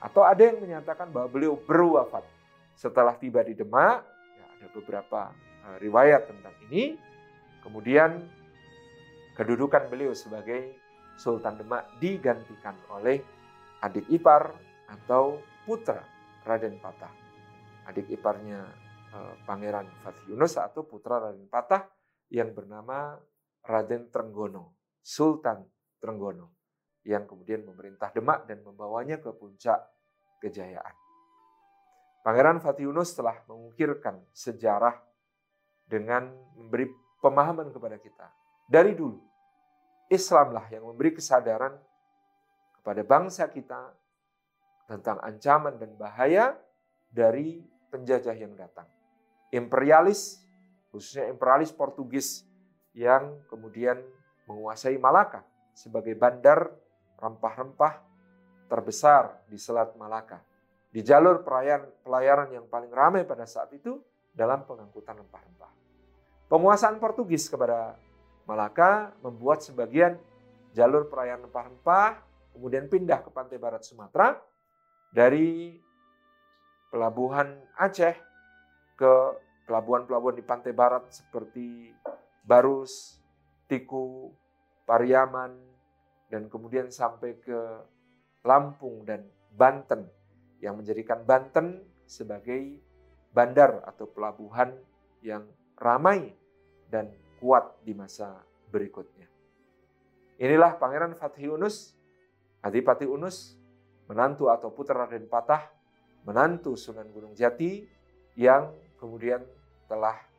atau 0.00 0.24
ada 0.24 0.40
yang 0.40 0.56
menyatakan 0.56 1.12
bahwa 1.12 1.28
beliau 1.28 1.52
berwafat 1.52 2.24
setelah 2.72 3.12
tiba 3.12 3.44
di 3.44 3.52
Demak. 3.52 4.00
Ya, 4.40 4.46
ada 4.56 4.66
beberapa 4.72 5.36
uh, 5.68 5.76
riwayat 5.84 6.32
tentang 6.32 6.56
ini. 6.72 6.96
Kemudian 7.60 8.24
kedudukan 9.36 9.92
beliau 9.92 10.16
sebagai 10.16 10.72
Sultan 11.20 11.60
Demak 11.60 11.84
digantikan 12.00 12.72
oleh 12.88 13.20
adik 13.84 14.08
ipar 14.08 14.56
atau 14.88 15.44
putra 15.68 16.00
Raden 16.48 16.80
Patah. 16.80 17.12
Adik 17.84 18.08
iparnya 18.08 18.64
uh, 19.12 19.36
Pangeran 19.44 19.84
Fatih 20.00 20.32
Yunus 20.32 20.56
atau 20.56 20.88
putra 20.88 21.20
Raden 21.20 21.52
Patah 21.52 21.84
yang 22.32 22.48
bernama 22.56 23.20
Raden 23.64 24.08
Trenggono, 24.08 24.76
Sultan 25.00 25.64
Trenggono 26.00 26.60
yang 27.04 27.24
kemudian 27.24 27.64
memerintah 27.64 28.12
Demak 28.12 28.44
dan 28.44 28.60
membawanya 28.60 29.20
ke 29.20 29.32
puncak 29.32 29.80
kejayaan. 30.40 30.94
Pangeran 32.20 32.60
Fatih 32.60 32.88
Yunus 32.88 33.16
telah 33.16 33.40
mengukirkan 33.48 34.20
sejarah 34.36 35.00
dengan 35.88 36.28
memberi 36.52 36.92
pemahaman 37.24 37.72
kepada 37.72 37.96
kita. 37.96 38.28
Dari 38.68 38.92
dulu, 38.92 39.16
Islamlah 40.12 40.68
yang 40.68 40.84
memberi 40.84 41.16
kesadaran 41.16 41.72
kepada 42.80 43.02
bangsa 43.04 43.48
kita 43.48 43.96
tentang 44.84 45.22
ancaman 45.24 45.80
dan 45.80 45.96
bahaya 45.96 46.58
dari 47.08 47.64
penjajah 47.88 48.36
yang 48.36 48.52
datang. 48.54 48.86
Imperialis, 49.50 50.42
khususnya 50.92 51.30
imperialis 51.30 51.72
Portugis 51.74 52.44
yang 52.94 53.38
kemudian 53.46 54.00
menguasai 54.50 54.98
Malaka 54.98 55.46
sebagai 55.74 56.14
bandar 56.18 56.70
rempah-rempah 57.20 58.02
terbesar 58.66 59.42
di 59.46 59.58
Selat 59.58 59.94
Malaka. 59.94 60.42
Di 60.90 61.06
jalur 61.06 61.46
pelayaran, 61.46 61.86
pelayaran 62.02 62.48
yang 62.50 62.66
paling 62.66 62.90
ramai 62.90 63.22
pada 63.22 63.46
saat 63.46 63.70
itu 63.70 64.02
dalam 64.34 64.66
pengangkutan 64.66 65.22
rempah-rempah. 65.22 65.72
Penguasaan 66.50 66.98
Portugis 66.98 67.46
kepada 67.46 67.94
Malaka 68.42 69.14
membuat 69.22 69.62
sebagian 69.62 70.18
jalur 70.74 71.06
pelayaran 71.06 71.46
rempah-rempah 71.46 72.26
kemudian 72.54 72.90
pindah 72.90 73.22
ke 73.22 73.30
pantai 73.30 73.62
barat 73.62 73.86
Sumatera 73.86 74.34
dari 75.14 75.78
pelabuhan 76.90 77.54
Aceh 77.78 78.18
ke 78.98 79.12
pelabuhan-pelabuhan 79.70 80.34
di 80.34 80.44
pantai 80.44 80.74
barat 80.74 81.06
seperti 81.14 81.94
Barus, 82.44 83.20
Tiku, 83.70 84.34
Pariaman, 84.84 85.54
dan 86.30 86.46
kemudian 86.46 86.90
sampai 86.90 87.38
ke 87.38 87.58
Lampung 88.46 89.04
dan 89.04 89.26
Banten 89.52 90.08
yang 90.62 90.78
menjadikan 90.78 91.26
Banten 91.26 91.84
sebagai 92.06 92.78
bandar 93.30 93.82
atau 93.86 94.10
pelabuhan 94.10 94.74
yang 95.22 95.46
ramai 95.78 96.34
dan 96.90 97.10
kuat 97.38 97.78
di 97.86 97.94
masa 97.94 98.42
berikutnya. 98.70 99.30
Inilah 100.40 100.80
Pangeran 100.80 101.14
Fatih 101.14 101.52
Unus, 101.52 101.94
Adipati 102.64 103.04
Unus, 103.04 103.56
menantu 104.08 104.48
atau 104.48 104.72
putra 104.72 105.04
Raden 105.04 105.28
Patah, 105.28 105.68
menantu 106.24 106.74
Sunan 106.74 107.08
Gunung 107.12 107.36
Jati 107.36 107.84
yang 108.34 108.72
kemudian 108.96 109.44
telah 109.86 110.29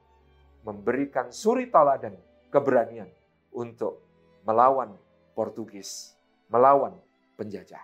memberikan 0.61 1.33
suri 1.33 1.69
teladan 1.69 2.17
keberanian 2.53 3.09
untuk 3.53 4.01
melawan 4.45 4.93
Portugis, 5.31 6.13
melawan 6.51 6.93
penjajah. 7.39 7.81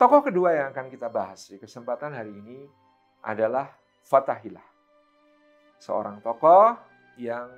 Tokoh 0.00 0.24
kedua 0.24 0.56
yang 0.56 0.66
akan 0.72 0.88
kita 0.88 1.12
bahas 1.12 1.44
di 1.44 1.60
kesempatan 1.60 2.16
hari 2.16 2.32
ini 2.32 2.64
adalah 3.20 3.68
Fatahillah. 4.00 4.64
Seorang 5.76 6.24
tokoh 6.24 6.76
yang 7.20 7.52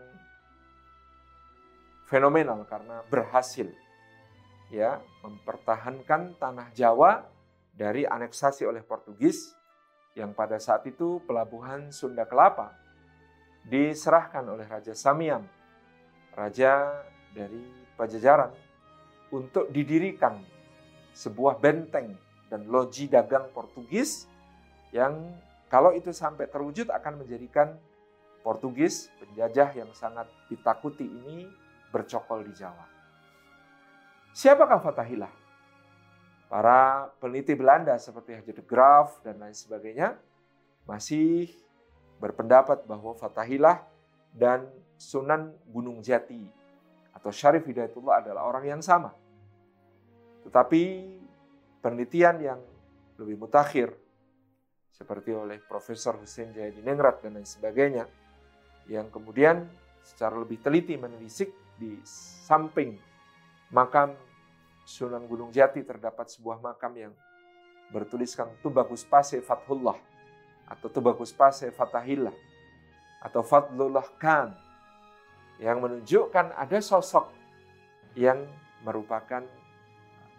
fenomenal 2.10 2.66
karena 2.66 3.06
berhasil 3.06 3.70
ya 4.74 4.98
mempertahankan 5.22 6.34
tanah 6.36 6.74
Jawa 6.74 7.22
dari 7.72 8.02
aneksasi 8.02 8.66
oleh 8.66 8.82
Portugis 8.82 9.54
yang 10.18 10.34
pada 10.36 10.58
saat 10.58 10.84
itu 10.84 11.22
pelabuhan 11.24 11.88
Sunda 11.94 12.26
Kelapa 12.28 12.81
diserahkan 13.66 14.42
oleh 14.46 14.66
Raja 14.66 14.94
Samiam, 14.94 15.46
raja 16.34 17.02
dari 17.30 17.62
Pajajaran, 17.94 18.50
untuk 19.32 19.70
didirikan 19.70 20.40
sebuah 21.12 21.60
benteng 21.60 22.16
dan 22.48 22.68
loji 22.68 23.08
dagang 23.08 23.48
Portugis 23.52 24.28
yang 24.92 25.32
kalau 25.72 25.96
itu 25.96 26.12
sampai 26.12 26.52
terwujud 26.52 26.92
akan 26.92 27.24
menjadikan 27.24 27.80
Portugis, 28.44 29.08
penjajah 29.22 29.72
yang 29.72 29.88
sangat 29.96 30.28
ditakuti 30.50 31.06
ini 31.06 31.48
bercokol 31.88 32.44
di 32.44 32.52
Jawa. 32.52 32.84
Siapakah 34.36 34.82
Fatahillah? 34.82 35.32
Para 36.52 37.08
peneliti 37.16 37.56
Belanda 37.56 37.96
seperti 37.96 38.36
Haji 38.36 38.52
de 38.52 38.64
Graaf 38.66 39.24
dan 39.24 39.40
lain 39.40 39.56
sebagainya 39.56 40.20
masih 40.84 41.48
berpendapat 42.22 42.86
bahwa 42.86 43.18
Fatahillah 43.18 43.82
dan 44.30 44.70
Sunan 44.94 45.50
Gunung 45.66 45.98
Jati 45.98 46.46
atau 47.10 47.34
Syarif 47.34 47.66
Hidayatullah 47.66 48.22
adalah 48.22 48.46
orang 48.46 48.70
yang 48.70 48.78
sama. 48.78 49.10
Tetapi 50.46 50.82
penelitian 51.82 52.38
yang 52.38 52.60
lebih 53.18 53.42
mutakhir 53.42 53.90
seperti 54.94 55.34
oleh 55.34 55.58
Profesor 55.58 56.14
Hussein 56.22 56.54
Jayadi 56.54 56.78
Nengrat 56.86 57.18
dan 57.26 57.34
lain 57.34 57.46
sebagainya 57.46 58.06
yang 58.86 59.10
kemudian 59.10 59.66
secara 60.06 60.38
lebih 60.38 60.62
teliti 60.62 60.94
menelisik 60.94 61.50
di 61.74 61.98
samping 62.46 62.94
makam 63.74 64.14
Sunan 64.86 65.26
Gunung 65.26 65.50
Jati 65.50 65.82
terdapat 65.82 66.30
sebuah 66.30 66.62
makam 66.62 66.94
yang 66.94 67.14
bertuliskan 67.90 68.50
Tubagus 68.62 69.02
Pase 69.02 69.42
Fathullah 69.42 69.98
atau 70.68 70.88
Tubagus 70.88 71.34
Pase 71.34 71.70
Fatahillah 71.70 72.34
atau 73.22 73.40
Fadlullah 73.46 74.06
Khan 74.18 74.50
yang 75.62 75.78
menunjukkan 75.78 76.58
ada 76.58 76.78
sosok 76.82 77.30
yang 78.18 78.42
merupakan 78.82 79.46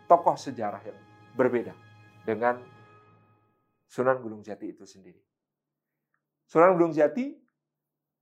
tokoh 0.05 0.35
sejarah 0.35 0.83
yang 0.83 0.99
berbeda 1.33 1.71
dengan 2.27 2.59
Sunan 3.87 4.19
Gunung 4.19 4.41
Jati 4.41 4.73
itu 4.73 4.83
sendiri. 4.89 5.21
Sunan 6.49 6.75
Gunung 6.75 6.91
Jati, 6.91 7.33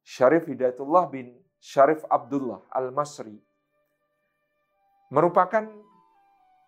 Syarif 0.04 0.46
Hidayatullah 0.46 1.08
bin 1.10 1.32
Syarif 1.58 2.04
Abdullah 2.12 2.62
Al-Masri, 2.70 3.40
merupakan 5.10 5.68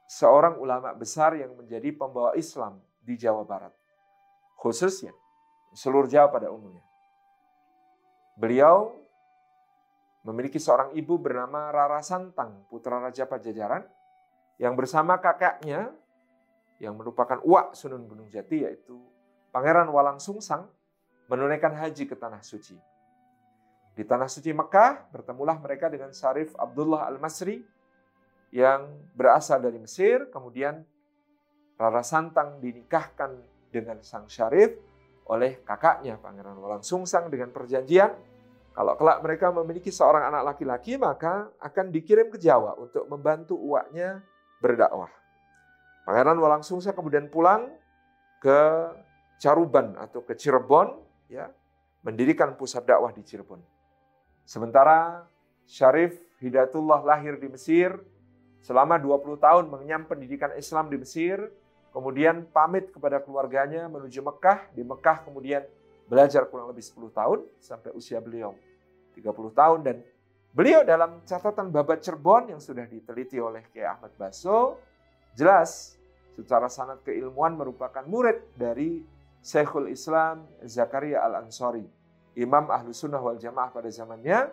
seorang 0.08 0.60
ulama 0.60 0.92
besar 0.96 1.36
yang 1.40 1.56
menjadi 1.56 1.96
pembawa 1.96 2.36
Islam 2.36 2.80
di 3.00 3.16
Jawa 3.20 3.44
Barat. 3.48 3.74
Khususnya 4.60 5.12
seluruh 5.74 6.10
Jawa 6.10 6.30
pada 6.30 6.50
umumnya. 6.50 6.82
Beliau 8.34 8.98
memiliki 10.24 10.58
seorang 10.58 10.96
ibu 10.96 11.20
bernama 11.20 11.70
Rara 11.70 12.00
Santang, 12.00 12.66
putra 12.72 12.98
Raja 12.98 13.28
Pajajaran, 13.28 13.84
yang 14.58 14.74
bersama 14.74 15.20
kakaknya 15.20 15.92
yang 16.80 16.96
merupakan 16.96 17.42
uak 17.44 17.76
Sunan 17.76 18.08
Gunung 18.08 18.32
Jati 18.32 18.64
yaitu 18.66 18.98
Pangeran 19.54 19.92
Walang 19.92 20.18
Sungsang 20.18 20.66
menunaikan 21.30 21.76
haji 21.76 22.10
ke 22.10 22.16
Tanah 22.18 22.42
Suci. 22.42 22.76
Di 23.94 24.02
Tanah 24.02 24.26
Suci 24.26 24.50
Mekah 24.50 25.14
bertemulah 25.14 25.60
mereka 25.62 25.86
dengan 25.92 26.10
Syarif 26.10 26.58
Abdullah 26.58 27.06
Al-Masri 27.06 27.62
yang 28.50 28.90
berasal 29.14 29.62
dari 29.62 29.78
Mesir, 29.78 30.30
kemudian 30.34 30.82
Rara 31.78 32.02
Santang 32.02 32.58
dinikahkan 32.58 33.38
dengan 33.70 34.02
sang 34.02 34.30
Syarif 34.30 34.93
oleh 35.30 35.64
kakaknya 35.64 36.20
Pangeran 36.20 36.60
Walang 36.60 36.84
Sungsang 36.84 37.32
dengan 37.32 37.52
perjanjian 37.56 38.12
kalau 38.74 38.98
kelak 38.98 39.22
mereka 39.22 39.54
memiliki 39.54 39.94
seorang 39.94 40.34
anak 40.34 40.56
laki-laki 40.56 40.98
maka 40.98 41.54
akan 41.62 41.94
dikirim 41.94 42.34
ke 42.34 42.42
Jawa 42.42 42.74
untuk 42.76 43.06
membantu 43.06 43.56
uaknya 43.56 44.26
berdakwah. 44.60 45.12
Pangeran 46.04 46.40
Walang 46.42 46.66
Sungsang 46.66 46.98
kemudian 46.98 47.32
pulang 47.32 47.72
ke 48.44 48.60
Caruban 49.40 49.96
atau 49.96 50.26
ke 50.26 50.36
Cirebon 50.36 51.00
ya 51.32 51.48
mendirikan 52.04 52.60
pusat 52.60 52.84
dakwah 52.84 53.16
di 53.16 53.24
Cirebon. 53.24 53.64
Sementara 54.44 55.24
Syarif 55.64 56.20
Hidayatullah 56.44 57.08
lahir 57.08 57.40
di 57.40 57.48
Mesir, 57.48 57.96
selama 58.60 59.00
20 59.00 59.40
tahun 59.40 59.66
mengenyam 59.72 60.04
pendidikan 60.04 60.52
Islam 60.60 60.92
di 60.92 61.00
Mesir, 61.00 61.40
kemudian 61.94 62.50
pamit 62.50 62.90
kepada 62.90 63.22
keluarganya 63.22 63.86
menuju 63.86 64.20
Mekah, 64.26 64.74
di 64.74 64.82
Mekah 64.82 65.24
kemudian 65.24 65.62
belajar 66.10 66.44
kurang 66.50 66.74
lebih 66.74 66.84
10 66.84 67.14
tahun 67.14 67.40
sampai 67.62 67.94
usia 67.94 68.18
beliau 68.20 68.58
30 69.16 69.30
tahun. 69.54 69.80
Dan 69.86 69.98
beliau 70.52 70.82
dalam 70.82 71.22
catatan 71.24 71.70
babat 71.70 72.02
Cirebon 72.02 72.52
yang 72.52 72.60
sudah 72.60 72.90
diteliti 72.90 73.38
oleh 73.38 73.64
Kiai 73.70 73.86
Ahmad 73.86 74.12
Baso 74.18 74.82
jelas 75.38 75.96
secara 76.34 76.66
sanad 76.68 77.00
keilmuan 77.06 77.54
merupakan 77.54 78.02
murid 78.10 78.42
dari 78.58 79.06
Syekhul 79.44 79.92
Islam 79.94 80.50
Zakaria 80.66 81.22
Al-Ansari, 81.22 81.86
Imam 82.34 82.72
Ahlu 82.74 82.90
Sunnah 82.96 83.22
wal 83.22 83.38
Jamaah 83.38 83.70
pada 83.70 83.92
zamannya, 83.94 84.50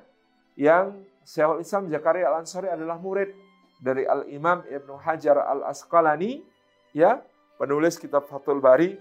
yang 0.58 1.00
Syekhul 1.24 1.62
Islam 1.64 1.88
Zakaria 1.88 2.28
Al-Ansari 2.28 2.68
adalah 2.68 3.00
murid 3.00 3.32
dari 3.80 4.04
Al-Imam 4.04 4.60
Ibnu 4.68 4.98
Hajar 5.00 5.40
Al-Asqalani, 5.40 6.44
ya, 6.92 7.22
penulis 7.60 7.98
kitab 8.00 8.26
Fathul 8.26 8.62
Bari 8.62 8.96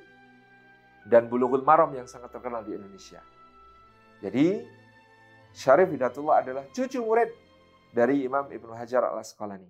dan 1.08 1.25
Bulughul 1.25 1.65
Maram 1.65 1.89
yang 1.95 2.06
sangat 2.06 2.30
terkenal 2.34 2.62
di 2.62 2.75
Indonesia. 2.75 3.21
Jadi, 4.19 4.62
Syarif 5.56 5.89
Hidayatullah 5.89 6.45
adalah 6.45 6.63
cucu 6.69 7.02
murid 7.02 7.32
dari 7.89 8.28
Imam 8.28 8.45
Ibnu 8.52 8.75
Hajar 8.75 9.02
Al-Asqalani. 9.10 9.65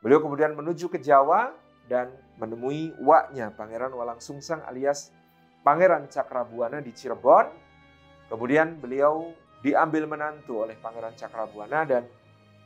Beliau 0.00 0.22
kemudian 0.22 0.56
menuju 0.56 0.88
ke 0.88 1.02
Jawa 1.02 1.52
dan 1.90 2.08
menemui 2.40 2.94
waknya 3.02 3.52
Pangeran 3.52 3.92
Walang 3.92 4.22
Sungsang 4.22 4.62
alias 4.64 5.12
Pangeran 5.66 6.06
Cakrabuana 6.06 6.78
di 6.78 6.94
Cirebon. 6.94 7.50
Kemudian 8.30 8.78
beliau 8.78 9.34
diambil 9.62 10.06
menantu 10.06 10.62
oleh 10.62 10.78
Pangeran 10.78 11.14
Cakrabuana 11.18 11.82
dan 11.86 12.02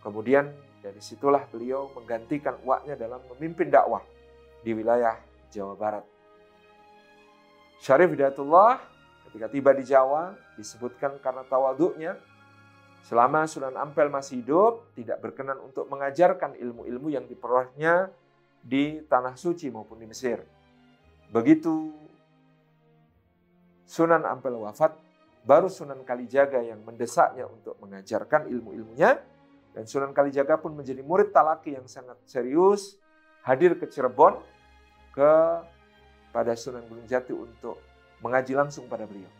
kemudian 0.04 0.52
dari 0.80 1.00
situlah 1.00 1.44
beliau 1.48 1.92
menggantikan 1.96 2.56
uaknya 2.64 2.96
dalam 2.96 3.20
memimpin 3.36 3.68
dakwah 3.68 4.00
di 4.60 4.70
wilayah 4.76 5.16
Jawa 5.50 5.74
Barat. 5.74 6.04
Syarif 7.80 8.12
Hidayatullah 8.12 8.76
ketika 9.30 9.46
tiba 9.48 9.70
di 9.72 9.84
Jawa 9.88 10.36
disebutkan 10.58 11.16
karena 11.24 11.46
tawaduknya 11.48 12.20
selama 13.00 13.48
Sunan 13.48 13.74
Ampel 13.80 14.12
masih 14.12 14.44
hidup 14.44 14.92
tidak 14.92 15.24
berkenan 15.24 15.56
untuk 15.64 15.88
mengajarkan 15.88 16.60
ilmu-ilmu 16.60 17.08
yang 17.08 17.24
diperolehnya 17.24 18.12
di 18.60 19.00
Tanah 19.08 19.40
Suci 19.40 19.72
maupun 19.72 19.96
di 19.96 20.04
Mesir. 20.04 20.44
Begitu 21.32 21.94
Sunan 23.88 24.22
Ampel 24.28 24.54
wafat, 24.54 24.94
baru 25.42 25.66
Sunan 25.72 26.04
Kalijaga 26.04 26.60
yang 26.60 26.84
mendesaknya 26.84 27.48
untuk 27.48 27.74
mengajarkan 27.80 28.46
ilmu-ilmunya 28.46 29.18
dan 29.72 29.84
Sunan 29.88 30.12
Kalijaga 30.12 30.60
pun 30.60 30.76
menjadi 30.76 31.00
murid 31.00 31.32
talaki 31.32 31.74
yang 31.74 31.88
sangat 31.88 32.20
serius, 32.28 33.00
hadir 33.44 33.76
ke 33.76 33.86
Cirebon, 33.88 34.38
ke 35.14 35.32
pada 36.30 36.54
Sunan 36.54 36.86
Gunung 36.86 37.06
Jati 37.06 37.34
untuk 37.34 37.80
mengaji 38.22 38.54
langsung 38.54 38.86
pada 38.86 39.04
beliau. 39.04 39.30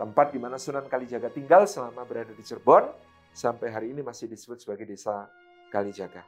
Tempat 0.00 0.32
di 0.32 0.38
mana 0.40 0.56
Sunan 0.56 0.88
Kalijaga 0.88 1.28
tinggal 1.28 1.68
selama 1.68 2.02
berada 2.08 2.32
di 2.32 2.42
Cirebon, 2.42 2.88
sampai 3.32 3.68
hari 3.72 3.86
ini 3.92 4.00
masih 4.00 4.28
disebut 4.28 4.60
sebagai 4.60 4.88
desa 4.88 5.28
Kalijaga. 5.72 6.24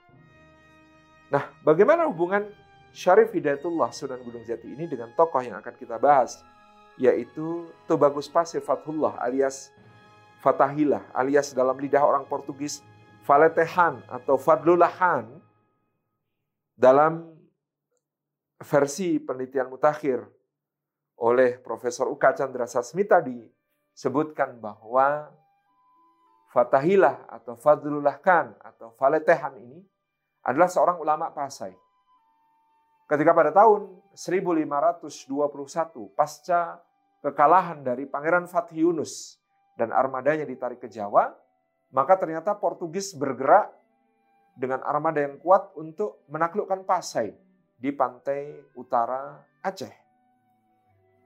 Nah, 1.33 1.51
bagaimana 1.65 2.05
hubungan 2.09 2.47
Syarif 2.95 3.35
Hidayatullah 3.35 3.91
Sunan 3.91 4.23
Gunung 4.23 4.47
Jati 4.47 4.71
ini 4.71 4.87
dengan 4.87 5.11
tokoh 5.17 5.43
yang 5.43 5.59
akan 5.59 5.75
kita 5.75 5.99
bahas, 5.99 6.45
yaitu 6.95 7.67
Tubagus 7.91 8.31
Pase 8.31 8.63
Fathullah 8.63 9.19
alias 9.19 9.75
Fatahillah 10.39 11.03
alias 11.17 11.51
dalam 11.57 11.75
lidah 11.75 12.05
orang 12.05 12.23
Portugis 12.29 12.85
Faletehan 13.25 14.05
atau 14.07 14.37
Fadlulahan 14.37 15.25
dalam 16.75 17.31
versi 18.59 19.23
penelitian 19.23 19.71
mutakhir 19.71 20.27
oleh 21.23 21.63
Profesor 21.63 22.11
Uka 22.11 22.35
Chandra 22.35 22.67
Sasmita 22.67 23.23
disebutkan 23.23 24.59
bahwa 24.59 25.31
Fatahilah 26.55 27.27
atau 27.27 27.59
Fadlullah 27.59 28.15
Khan 28.23 28.55
atau 28.63 28.95
Faletehan 28.95 29.59
ini 29.59 29.83
adalah 30.47 30.71
seorang 30.71 31.03
ulama 31.03 31.35
Pasai. 31.35 31.75
Ketika 33.11 33.35
pada 33.35 33.51
tahun 33.51 33.91
1521 34.15 36.15
pasca 36.15 36.79
kekalahan 37.27 37.83
dari 37.83 38.07
Pangeran 38.07 38.47
Fatih 38.47 38.87
Yunus 38.87 39.43
dan 39.75 39.91
armadanya 39.91 40.47
ditarik 40.47 40.79
ke 40.79 40.87
Jawa, 40.87 41.35
maka 41.91 42.15
ternyata 42.15 42.55
Portugis 42.55 43.19
bergerak 43.19 43.75
dengan 44.55 44.83
armada 44.87 45.19
yang 45.19 45.37
kuat 45.43 45.75
untuk 45.75 46.23
menaklukkan 46.31 46.87
Pasai 46.87 47.35
di 47.75 47.91
pantai 47.91 48.55
utara 48.79 49.43
Aceh. 49.61 49.93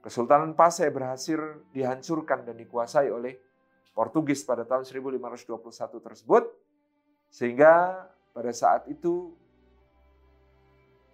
Kesultanan 0.01 0.57
Pasai 0.57 0.89
berhasil 0.89 1.37
dihancurkan 1.75 2.47
dan 2.47 2.57
dikuasai 2.57 3.11
oleh 3.13 3.37
Portugis 3.93 4.41
pada 4.47 4.63
tahun 4.63 4.87
1521 4.87 5.45
tersebut, 5.99 6.43
sehingga 7.29 8.07
pada 8.31 8.51
saat 8.55 8.87
itu 8.87 9.35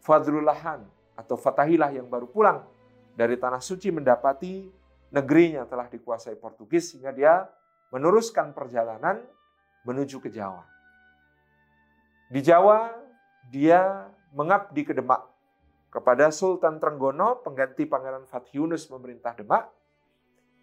Fadlullahan 0.05 0.85
atau 1.17 1.33
Fatahilah 1.33 1.89
yang 1.97 2.05
baru 2.05 2.29
pulang 2.29 2.61
dari 3.17 3.41
Tanah 3.41 3.57
Suci 3.57 3.89
mendapati 3.89 4.69
negerinya 5.09 5.65
telah 5.65 5.89
dikuasai 5.89 6.37
Portugis 6.37 6.93
sehingga 6.93 7.09
dia 7.09 7.49
meneruskan 7.89 8.53
perjalanan 8.53 9.23
menuju 9.81 10.21
ke 10.21 10.29
Jawa. 10.29 10.74
Di 12.25 12.41
Jawa 12.41 12.89
dia 13.53 14.09
mengabdi 14.33 14.81
ke 14.81 14.93
Demak 14.97 15.21
kepada 15.93 16.33
Sultan 16.33 16.81
Trenggono 16.81 17.39
pengganti 17.45 17.85
Pangeran 17.85 18.25
Fathiunus 18.25 18.89
memerintah 18.89 19.37
Demak. 19.37 19.69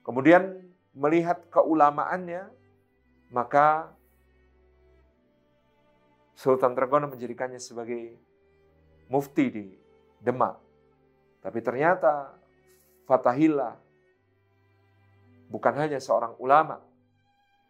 Kemudian 0.03 0.59
melihat 0.93 1.47
keulamaannya 1.49 2.51
maka 3.33 3.95
Sultan 6.37 6.75
Trenggono 6.75 7.07
menjadikannya 7.09 7.63
sebagai 7.63 8.19
mufti 9.07 9.47
di 9.49 9.67
Demak. 10.19 10.59
Tapi 11.41 11.59
ternyata 11.63 12.35
Fatahillah 13.07 13.79
bukan 15.47 15.75
hanya 15.79 16.03
seorang 16.03 16.35
ulama 16.43 16.83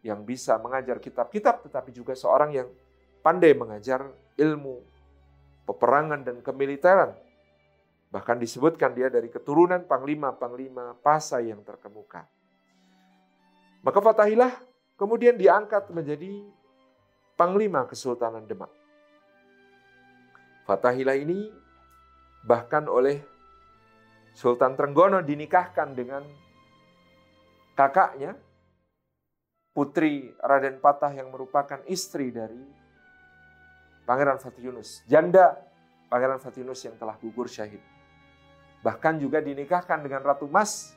yang 0.03 0.23
bisa 0.27 0.59
mengajar 0.59 0.99
kitab-kitab, 0.99 1.63
tetapi 1.63 1.95
juga 1.95 2.11
seorang 2.11 2.51
yang 2.51 2.67
pandai 3.23 3.55
mengajar 3.55 4.11
ilmu 4.35 4.83
peperangan 5.63 6.21
dan 6.27 6.43
kemiliteran. 6.43 7.15
Bahkan 8.13 8.37
disebutkan 8.37 8.93
dia 8.93 9.09
dari 9.09 9.31
keturunan 9.31 9.89
panglima-panglima 9.89 11.01
Pasai 11.01 11.49
yang 11.49 11.65
terkemuka. 11.65 12.29
Maka 13.81 13.99
Fatahillah 13.99 14.53
kemudian 14.99 15.33
diangkat 15.33 15.89
menjadi 15.89 16.45
panglima 17.33 17.89
Kesultanan 17.89 18.45
Demak. 18.45 18.69
Fatahillah 20.69 21.17
ini 21.17 21.49
bahkan 22.45 22.85
oleh 22.85 23.19
Sultan 24.33 24.73
Trenggono 24.73 25.21
dinikahkan 25.21 25.93
dengan 25.93 26.23
kakaknya, 27.77 28.33
putri 29.73 30.33
Raden 30.41 30.81
Patah 30.81 31.13
yang 31.13 31.29
merupakan 31.29 31.81
istri 31.85 32.33
dari 32.33 32.82
Pangeran 34.03 34.39
Fatih 34.39 34.71
Yunus, 34.71 35.03
janda 35.07 35.59
Pangeran 36.11 36.37
Fatih 36.37 36.61
Yunus 36.61 36.83
yang 36.83 36.95
telah 36.99 37.15
gugur 37.17 37.47
syahid. 37.47 37.79
Bahkan 38.83 39.17
juga 39.17 39.39
dinikahkan 39.39 40.03
dengan 40.03 40.19
Ratu 40.19 40.45
Mas, 40.51 40.91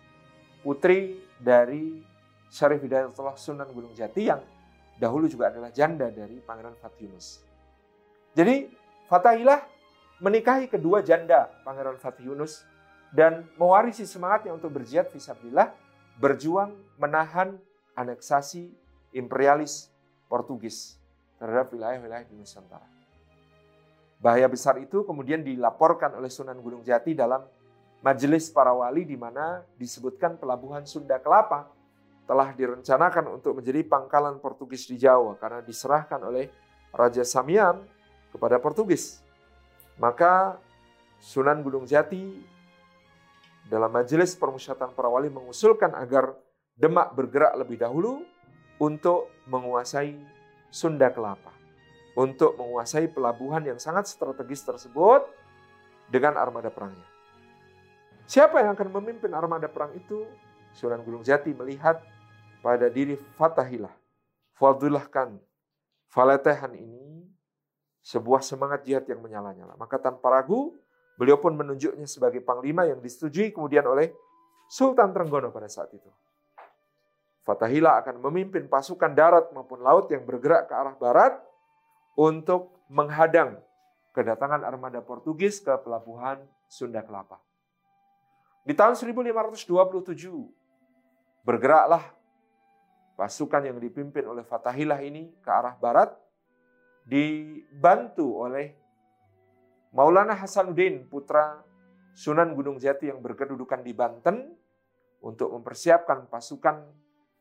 putri 0.66 1.22
dari 1.38 2.02
Syarif 2.50 2.82
Hidayatullah 2.82 3.38
Sunan 3.38 3.70
Gunung 3.70 3.94
Jati 3.94 4.26
yang 4.26 4.42
dahulu 4.98 5.30
juga 5.30 5.54
adalah 5.54 5.70
janda 5.70 6.10
dari 6.10 6.42
Pangeran 6.42 6.74
Fatih 6.82 7.06
Yunus. 7.06 7.42
Jadi 8.34 8.66
Fatahilah 9.06 9.62
menikahi 10.18 10.66
kedua 10.66 10.98
janda 10.98 11.46
Pangeran 11.62 11.94
Fatih 12.02 12.26
Yunus 12.26 12.66
dan 13.14 13.46
mewarisi 13.54 14.02
semangatnya 14.02 14.50
untuk 14.50 14.74
berjihad 14.74 15.06
visabilillah 15.14 15.70
berjuang 16.18 16.74
menahan 16.98 17.54
aneksasi 17.94 18.74
imperialis 19.14 19.94
Portugis 20.26 20.98
terhadap 21.38 21.70
wilayah-wilayah 21.70 22.26
di 22.26 22.34
Nusantara. 22.34 22.95
Bahaya 24.26 24.50
besar 24.50 24.74
itu 24.82 25.06
kemudian 25.06 25.46
dilaporkan 25.46 26.18
oleh 26.18 26.26
Sunan 26.26 26.58
Gunung 26.58 26.82
Jati 26.82 27.14
dalam 27.14 27.46
majelis 28.02 28.50
para 28.50 28.74
wali 28.74 29.06
di 29.06 29.14
mana 29.14 29.62
disebutkan 29.78 30.34
pelabuhan 30.34 30.82
Sunda 30.82 31.22
Kelapa 31.22 31.70
telah 32.26 32.50
direncanakan 32.50 33.38
untuk 33.38 33.62
menjadi 33.62 33.86
pangkalan 33.86 34.42
Portugis 34.42 34.90
di 34.90 34.98
Jawa 34.98 35.38
karena 35.38 35.62
diserahkan 35.62 36.18
oleh 36.26 36.50
Raja 36.90 37.22
Samian 37.22 37.86
kepada 38.34 38.58
Portugis. 38.58 39.22
Maka 39.94 40.58
Sunan 41.22 41.62
Gunung 41.62 41.86
Jati 41.86 42.42
dalam 43.70 43.94
majelis 43.94 44.34
permusyatan 44.34 44.90
para 44.90 45.06
wali 45.06 45.30
mengusulkan 45.30 45.94
agar 45.94 46.34
Demak 46.74 47.14
bergerak 47.16 47.56
lebih 47.56 47.78
dahulu 47.78 48.26
untuk 48.76 49.32
menguasai 49.48 50.18
Sunda 50.68 51.08
Kelapa. 51.08 51.55
Untuk 52.16 52.56
menguasai 52.56 53.12
pelabuhan 53.12 53.60
yang 53.60 53.76
sangat 53.76 54.08
strategis 54.08 54.64
tersebut 54.64 55.28
dengan 56.08 56.40
armada 56.40 56.72
perangnya. 56.72 57.04
Siapa 58.24 58.64
yang 58.64 58.72
akan 58.72 58.88
memimpin 58.98 59.30
armada 59.36 59.68
perang 59.68 59.92
itu? 59.92 60.24
Sunan 60.72 61.04
Gunung 61.04 61.20
Jati 61.20 61.52
melihat 61.52 62.00
pada 62.64 62.88
diri 62.88 63.20
Fatahilah, 63.36 63.92
Fadullah 64.56 65.04
Khan, 65.12 65.36
Falatehan 66.08 66.72
ini 66.72 67.28
sebuah 68.00 68.40
semangat 68.40 68.88
jihad 68.88 69.04
yang 69.04 69.20
menyala-nyala. 69.20 69.76
Maka 69.76 70.00
tanpa 70.00 70.32
ragu, 70.32 70.72
Beliau 71.16 71.40
pun 71.40 71.56
menunjuknya 71.56 72.04
sebagai 72.04 72.44
panglima 72.44 72.84
yang 72.84 73.00
disetujui 73.00 73.50
kemudian 73.50 73.88
oleh 73.88 74.12
Sultan 74.68 75.16
Trenggono 75.16 75.48
pada 75.48 75.66
saat 75.66 75.88
itu. 75.96 76.12
Fatahila 77.40 77.96
akan 78.04 78.20
memimpin 78.20 78.68
pasukan 78.68 79.16
darat 79.16 79.48
maupun 79.56 79.80
laut 79.80 80.12
yang 80.12 80.28
bergerak 80.28 80.68
ke 80.68 80.74
arah 80.76 80.94
barat 80.98 81.32
untuk 82.16 82.82
menghadang 82.88 83.60
kedatangan 84.16 84.64
armada 84.64 85.04
Portugis 85.04 85.60
ke 85.60 85.76
pelabuhan 85.84 86.40
Sunda 86.66 87.04
Kelapa. 87.04 87.38
Di 88.66 88.74
tahun 88.74 88.96
1527 88.98 89.70
bergeraklah 91.46 92.02
pasukan 93.14 93.62
yang 93.68 93.78
dipimpin 93.78 94.26
oleh 94.26 94.42
Fatahilah 94.42 94.98
ini 95.04 95.30
ke 95.38 95.50
arah 95.52 95.78
barat 95.78 96.10
dibantu 97.06 98.42
oleh 98.42 98.74
Maulana 99.94 100.34
Hasanuddin, 100.34 101.06
putra 101.06 101.62
Sunan 102.12 102.52
Gunung 102.52 102.76
Jati 102.76 103.08
yang 103.08 103.22
berkedudukan 103.22 103.80
di 103.80 103.92
Banten, 103.96 104.56
untuk 105.24 105.50
mempersiapkan 105.56 106.28
pasukan 106.28 106.86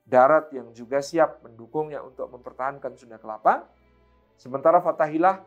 darat 0.06 0.54
yang 0.54 0.72
juga 0.72 1.02
siap 1.02 1.46
mendukungnya 1.46 2.02
untuk 2.02 2.30
mempertahankan 2.32 2.98
Sunda 2.98 3.18
Kelapa. 3.22 3.68
Sementara 4.36 4.84
Fatahillah 4.84 5.44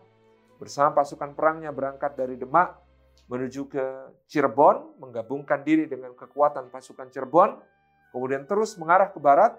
bersama 0.58 0.96
pasukan 0.96 1.36
perangnya 1.36 1.70
berangkat 1.70 2.18
dari 2.18 2.34
Demak 2.34 2.74
menuju 3.28 3.68
ke 3.68 3.84
Cirebon, 4.24 4.96
menggabungkan 4.98 5.60
diri 5.60 5.84
dengan 5.84 6.16
kekuatan 6.16 6.72
pasukan 6.72 7.12
Cirebon, 7.12 7.60
kemudian 8.10 8.48
terus 8.48 8.74
mengarah 8.80 9.12
ke 9.12 9.20
barat, 9.20 9.52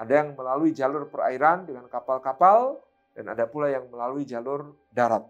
ada 0.00 0.24
yang 0.24 0.32
melalui 0.32 0.72
jalur 0.72 1.12
perairan 1.12 1.68
dengan 1.68 1.84
kapal-kapal, 1.92 2.80
dan 3.12 3.28
ada 3.28 3.44
pula 3.44 3.68
yang 3.68 3.92
melalui 3.92 4.24
jalur 4.24 4.72
darat 4.88 5.28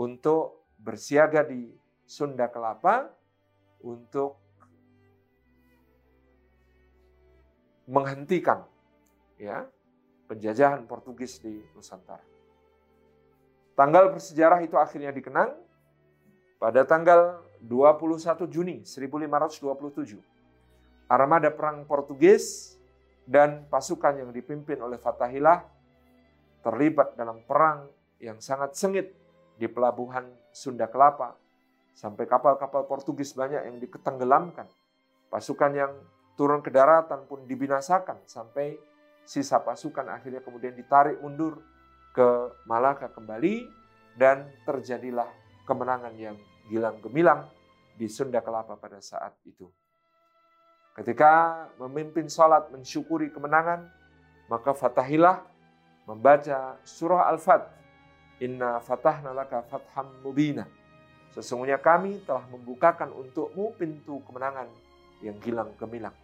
untuk 0.00 0.64
bersiaga 0.80 1.44
di 1.44 1.68
Sunda 2.08 2.48
Kelapa 2.48 3.12
untuk 3.84 4.40
menghentikan 7.84 8.64
ya 9.36 9.68
penjajahan 10.24 10.88
Portugis 10.88 11.42
di 11.44 11.60
Nusantara. 11.76 12.29
Tanggal 13.80 14.12
bersejarah 14.12 14.60
itu 14.60 14.76
akhirnya 14.76 15.08
dikenang 15.08 15.56
pada 16.60 16.84
tanggal 16.84 17.40
21 17.64 18.44
Juni 18.52 18.84
1527. 18.84 20.20
Armada 21.08 21.48
perang 21.48 21.88
Portugis 21.88 22.76
dan 23.24 23.64
pasukan 23.72 24.20
yang 24.20 24.36
dipimpin 24.36 24.84
oleh 24.84 25.00
Fatahillah 25.00 25.64
terlibat 26.60 27.16
dalam 27.16 27.40
perang 27.48 27.88
yang 28.20 28.36
sangat 28.36 28.76
sengit 28.76 29.16
di 29.56 29.64
pelabuhan 29.64 30.28
Sunda 30.52 30.84
Kelapa. 30.84 31.40
Sampai 31.96 32.28
kapal-kapal 32.28 32.84
Portugis 32.84 33.32
banyak 33.32 33.64
yang 33.64 33.80
diketenggelamkan. 33.80 34.68
Pasukan 35.32 35.72
yang 35.72 35.96
turun 36.36 36.60
ke 36.60 36.68
daratan 36.68 37.24
pun 37.24 37.48
dibinasakan 37.48 38.28
sampai 38.28 38.76
sisa 39.24 39.56
pasukan 39.64 40.04
akhirnya 40.12 40.44
kemudian 40.44 40.76
ditarik 40.76 41.16
mundur 41.24 41.64
ke 42.10 42.28
Malaka 42.66 43.10
kembali 43.10 43.66
dan 44.18 44.50
terjadilah 44.66 45.28
kemenangan 45.64 46.14
yang 46.18 46.36
gilang 46.66 46.98
gemilang 46.98 47.46
di 47.94 48.10
Sunda 48.10 48.42
Kelapa 48.42 48.74
pada 48.78 48.98
saat 48.98 49.36
itu. 49.46 49.70
Ketika 50.96 51.64
memimpin 51.78 52.26
sholat 52.26 52.68
mensyukuri 52.74 53.30
kemenangan, 53.30 53.86
maka 54.50 54.74
fatahilah 54.74 55.46
membaca 56.04 56.76
surah 56.82 57.30
Al-Fat. 57.30 57.62
Inna 58.40 58.80
fatahna 58.80 59.36
laka 59.36 59.62
fatham 59.68 60.10
mubina. 60.24 60.64
Sesungguhnya 61.30 61.78
kami 61.78 62.24
telah 62.26 62.42
membukakan 62.50 63.14
untukmu 63.14 63.76
pintu 63.78 64.18
kemenangan 64.26 64.66
yang 65.22 65.36
gilang 65.38 65.70
gemilang. 65.78 66.16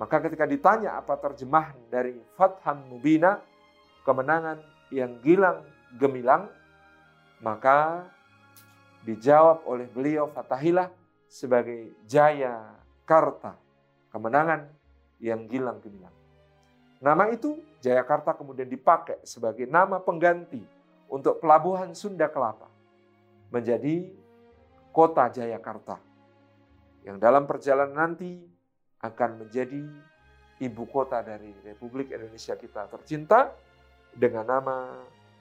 Maka 0.00 0.24
ketika 0.26 0.48
ditanya 0.48 0.98
apa 0.98 1.14
terjemahan 1.20 1.76
dari 1.92 2.16
fatham 2.34 2.82
mubina, 2.90 3.38
kemenangan 4.02 4.58
yang 4.88 5.20
gilang 5.20 5.64
gemilang, 5.96 6.48
maka 7.42 8.08
dijawab 9.04 9.64
oleh 9.64 9.86
beliau 9.88 10.28
Fatahilah 10.32 10.90
sebagai 11.28 11.92
Jaya 12.08 12.76
Karta, 13.04 13.56
kemenangan 14.12 14.68
yang 15.20 15.46
gilang 15.48 15.80
gemilang. 15.80 16.14
Nama 16.98 17.30
itu 17.30 17.54
Jayakarta 17.78 18.34
kemudian 18.34 18.66
dipakai 18.66 19.22
sebagai 19.22 19.70
nama 19.70 20.02
pengganti 20.02 20.58
untuk 21.06 21.38
pelabuhan 21.38 21.94
Sunda 21.94 22.26
Kelapa 22.26 22.66
menjadi 23.54 24.10
kota 24.90 25.30
Jayakarta 25.30 26.02
yang 27.06 27.22
dalam 27.22 27.46
perjalanan 27.46 27.94
nanti 27.94 28.42
akan 28.98 29.46
menjadi 29.46 29.78
ibu 30.58 30.84
kota 30.90 31.22
dari 31.22 31.54
Republik 31.62 32.10
Indonesia 32.10 32.58
kita 32.58 32.90
tercinta 32.90 33.54
dengan 34.14 34.44
nama 34.46 34.76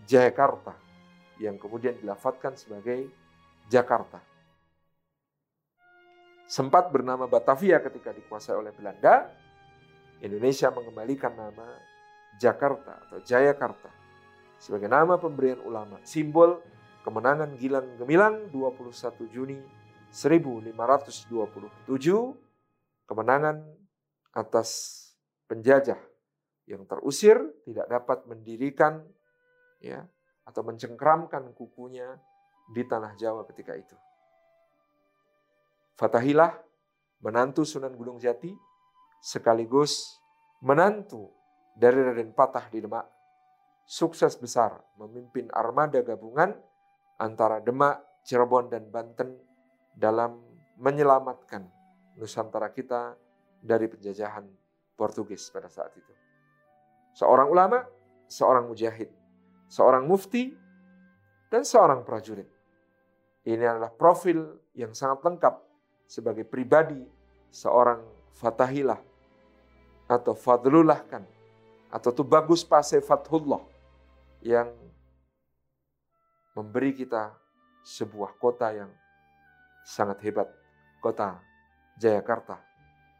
Jayakarta 0.08 0.74
yang 1.38 1.60
kemudian 1.62 1.98
dilafatkan 2.00 2.58
sebagai 2.58 3.08
Jakarta. 3.68 4.24
Sempat 6.48 6.88
bernama 6.90 7.28
Batavia 7.28 7.84
ketika 7.84 8.16
dikuasai 8.16 8.56
oleh 8.56 8.72
Belanda, 8.72 9.28
Indonesia 10.24 10.72
mengembalikan 10.72 11.36
nama 11.36 11.68
Jakarta 12.40 13.04
atau 13.04 13.20
Jayakarta 13.20 13.92
sebagai 14.58 14.90
nama 14.90 15.20
pemberian 15.22 15.62
ulama, 15.62 16.02
simbol 16.02 16.64
kemenangan 17.06 17.54
Gilang 17.60 18.00
Gemilang 18.02 18.50
21 18.50 19.28
Juni 19.30 19.60
1527, 20.10 21.30
kemenangan 23.06 23.62
atas 24.34 24.70
penjajah 25.46 26.00
yang 26.68 26.84
terusir 26.84 27.40
tidak 27.64 27.88
dapat 27.88 28.28
mendirikan 28.28 29.02
ya 29.80 30.04
atau 30.44 30.62
mencengkramkan 30.68 31.56
kukunya 31.56 32.20
di 32.72 32.84
tanah 32.84 33.16
Jawa 33.16 33.48
ketika 33.48 33.74
itu. 33.76 33.96
Fatahilah 35.96 36.54
menantu 37.24 37.64
Sunan 37.64 37.96
Gunung 37.96 38.20
Jati 38.20 38.52
sekaligus 39.24 40.20
menantu 40.62 41.32
dari 41.74 42.04
Raden 42.04 42.36
Patah 42.36 42.70
di 42.70 42.84
Demak 42.84 43.08
sukses 43.88 44.36
besar 44.36 44.84
memimpin 45.00 45.48
armada 45.56 46.04
gabungan 46.04 46.52
antara 47.18 47.64
Demak, 47.64 48.04
Cirebon, 48.28 48.68
dan 48.68 48.92
Banten 48.92 49.40
dalam 49.96 50.44
menyelamatkan 50.78 51.66
Nusantara 52.20 52.70
kita 52.76 53.16
dari 53.64 53.88
penjajahan 53.90 54.46
Portugis 54.94 55.50
pada 55.50 55.72
saat 55.72 55.96
itu. 55.96 56.27
Seorang 57.18 57.50
ulama, 57.50 57.82
seorang 58.30 58.70
mujahid, 58.70 59.10
seorang 59.66 60.06
mufti, 60.06 60.54
dan 61.50 61.66
seorang 61.66 62.06
prajurit. 62.06 62.46
Ini 63.42 63.66
adalah 63.66 63.90
profil 63.90 64.62
yang 64.78 64.94
sangat 64.94 65.26
lengkap 65.26 65.56
sebagai 66.06 66.46
pribadi 66.46 67.02
seorang 67.50 68.06
fatahilah 68.38 69.02
atau 70.06 70.38
fadlullah 70.38 71.02
kan 71.10 71.26
atau 71.90 72.14
tuh 72.14 72.28
bagus 72.28 72.62
pase 72.62 73.02
fathullah 73.02 73.66
yang 74.46 74.70
memberi 76.54 76.94
kita 76.94 77.34
sebuah 77.82 78.38
kota 78.38 78.78
yang 78.78 78.92
sangat 79.88 80.22
hebat, 80.22 80.52
kota 81.02 81.40
Jayakarta 81.98 82.62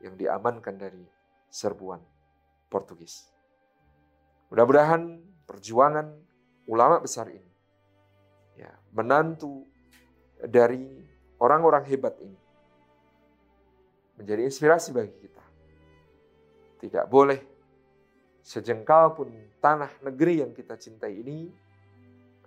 yang 0.06 0.14
diamankan 0.14 0.76
dari 0.78 1.02
serbuan 1.50 2.04
Portugis. 2.70 3.37
Mudah-mudahan 4.48 5.20
perjuangan 5.44 6.08
ulama 6.68 7.04
besar 7.04 7.28
ini, 7.32 7.52
ya, 8.56 8.72
menantu 8.96 9.68
dari 10.40 10.88
orang-orang 11.40 11.84
hebat 11.88 12.16
ini 12.24 12.40
menjadi 14.18 14.48
inspirasi 14.48 14.96
bagi 14.96 15.14
kita. 15.20 15.46
Tidak 16.78 17.06
boleh 17.10 17.40
sejengkal 18.42 19.14
pun 19.14 19.30
tanah 19.60 19.92
negeri 20.08 20.42
yang 20.42 20.52
kita 20.56 20.80
cintai 20.80 21.20
ini 21.22 21.52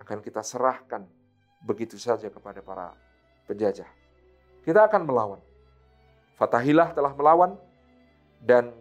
akan 0.01 0.19
kita 0.25 0.41
serahkan 0.41 1.05
begitu 1.61 2.01
saja 2.01 2.33
kepada 2.33 2.65
para 2.65 2.97
penjajah. 3.45 3.89
Kita 4.65 4.89
akan 4.89 5.03
melawan. 5.05 5.41
Fatahilah 6.41 6.97
telah 6.97 7.13
melawan 7.13 7.53
dan 8.41 8.73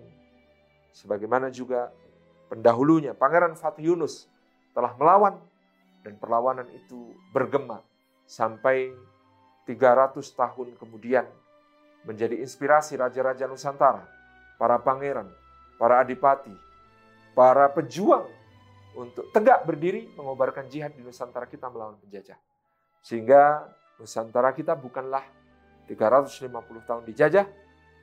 sebagaimana 0.96 1.52
juga 1.52 1.92
pendahulunya 2.50 3.14
Pangeran 3.14 3.54
Fatih 3.54 3.94
Yunus 3.94 4.26
telah 4.74 4.92
melawan 4.98 5.38
dan 6.02 6.18
perlawanan 6.18 6.66
itu 6.74 7.14
bergema 7.30 7.86
sampai 8.26 8.92
300 9.70 10.18
tahun 10.34 10.74
kemudian 10.82 11.30
menjadi 12.08 12.40
inspirasi 12.42 12.98
raja-raja 12.98 13.46
Nusantara, 13.46 14.08
para 14.58 14.80
pangeran, 14.80 15.28
para 15.78 16.02
adipati, 16.02 16.54
para 17.38 17.70
pejuang 17.70 18.26
untuk 18.98 19.30
tegak 19.30 19.62
berdiri 19.68 20.10
mengobarkan 20.18 20.66
jihad 20.72 20.96
di 20.96 21.06
Nusantara 21.06 21.46
kita 21.46 21.70
melawan 21.70 22.00
penjajah. 22.02 22.40
Sehingga 23.04 23.68
Nusantara 24.00 24.56
kita 24.56 24.74
bukanlah 24.74 25.22
350 25.86 26.50
tahun 26.88 27.04
dijajah, 27.06 27.46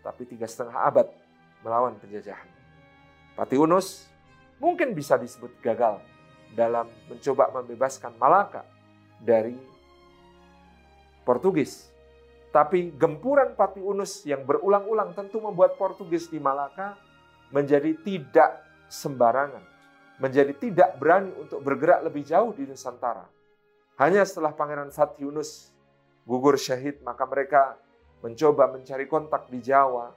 tapi 0.05 0.23
tiga 0.29 0.47
setengah 0.47 0.77
abad 0.87 1.09
melawan 1.65 1.97
penjajahan. 1.99 2.47
Pati 3.35 3.57
Unus 3.59 4.07
mungkin 4.61 4.93
bisa 4.97 5.21
disebut 5.21 5.61
gagal 5.61 6.01
dalam 6.57 6.89
mencoba 7.11 7.53
membebaskan 7.53 8.17
Malaka 8.17 8.65
dari 9.21 9.57
Portugis. 11.27 11.91
Tapi 12.55 12.95
gempuran 12.97 13.53
Pati 13.53 13.85
Unus 13.85 14.25
yang 14.25 14.47
berulang-ulang 14.49 15.13
tentu 15.13 15.43
membuat 15.45 15.77
Portugis 15.77 16.33
di 16.33 16.41
Malaka 16.41 16.97
menjadi 17.53 17.93
tidak 18.01 18.65
sembarangan. 18.89 19.61
Menjadi 20.17 20.57
tidak 20.57 20.97
berani 20.97 21.29
untuk 21.37 21.61
bergerak 21.61 22.01
lebih 22.09 22.25
jauh 22.25 22.57
di 22.57 22.65
Nusantara. 22.65 23.29
Hanya 24.01 24.25
setelah 24.25 24.57
Pangeran 24.57 24.89
Fatih 24.89 25.29
Yunus 25.29 25.73
gugur 26.25 26.57
syahid, 26.57 27.05
maka 27.05 27.29
mereka 27.29 27.77
mencoba 28.25 28.73
mencari 28.73 29.05
kontak 29.05 29.53
di 29.53 29.61
Jawa 29.61 30.09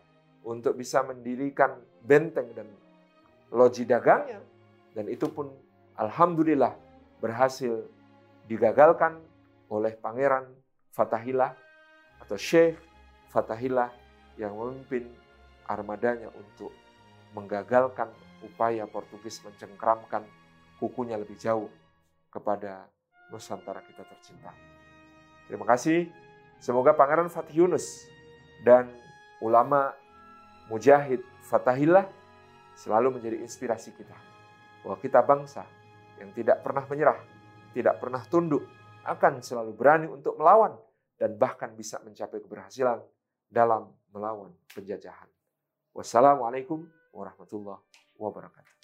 untuk 0.47 0.79
bisa 0.79 1.03
mendirikan 1.03 1.75
benteng 1.99 2.55
dan 2.55 2.67
loji 3.53 3.85
dagangnya. 3.85 4.41
Dan 4.93 5.09
itu 5.09 5.29
pun 5.29 5.53
Alhamdulillah 5.99 6.73
berhasil 7.19 7.85
digagalkan 8.49 9.19
oleh 9.69 9.93
Pangeran 9.93 10.49
Fatahillah 10.95 11.53
atau 12.23 12.37
Syekh 12.39 12.79
Fatahillah 13.29 13.93
yang 14.39 14.57
memimpin 14.57 15.05
armadanya 15.69 16.33
untuk 16.33 16.73
menggagalkan 17.37 18.09
upaya 18.41 18.89
Portugis 18.89 19.37
mencengkramkan 19.45 20.25
kukunya 20.81 21.19
lebih 21.19 21.37
jauh 21.37 21.69
kepada 22.33 22.89
Nusantara 23.29 23.85
kita 23.85 24.01
tercinta. 24.01 24.49
Terima 25.45 25.65
kasih. 25.69 26.09
Semoga 26.57 26.97
Pangeran 26.97 27.29
Fatih 27.29 27.63
Yunus 27.65 28.09
dan 28.65 28.89
ulama 29.39 29.93
mujahid 30.67 31.21
Fatahillah 31.45 32.09
selalu 32.79 33.19
menjadi 33.19 33.43
inspirasi 33.43 33.91
kita. 33.91 34.15
Bahwa 34.87 34.95
kita 35.03 35.19
bangsa 35.19 35.67
yang 36.23 36.31
tidak 36.31 36.63
pernah 36.63 36.87
menyerah, 36.87 37.19
tidak 37.75 37.99
pernah 37.99 38.23
tunduk, 38.23 38.63
akan 39.03 39.43
selalu 39.43 39.75
berani 39.75 40.07
untuk 40.07 40.39
melawan 40.39 40.79
dan 41.19 41.35
bahkan 41.35 41.75
bisa 41.75 41.99
mencapai 41.99 42.39
keberhasilan 42.39 43.03
dalam 43.51 43.91
melawan 44.15 44.55
penjajahan. 44.71 45.27
Wassalamualaikum 45.91 46.87
warahmatullahi 47.11 47.83
wabarakatuh. 48.15 48.78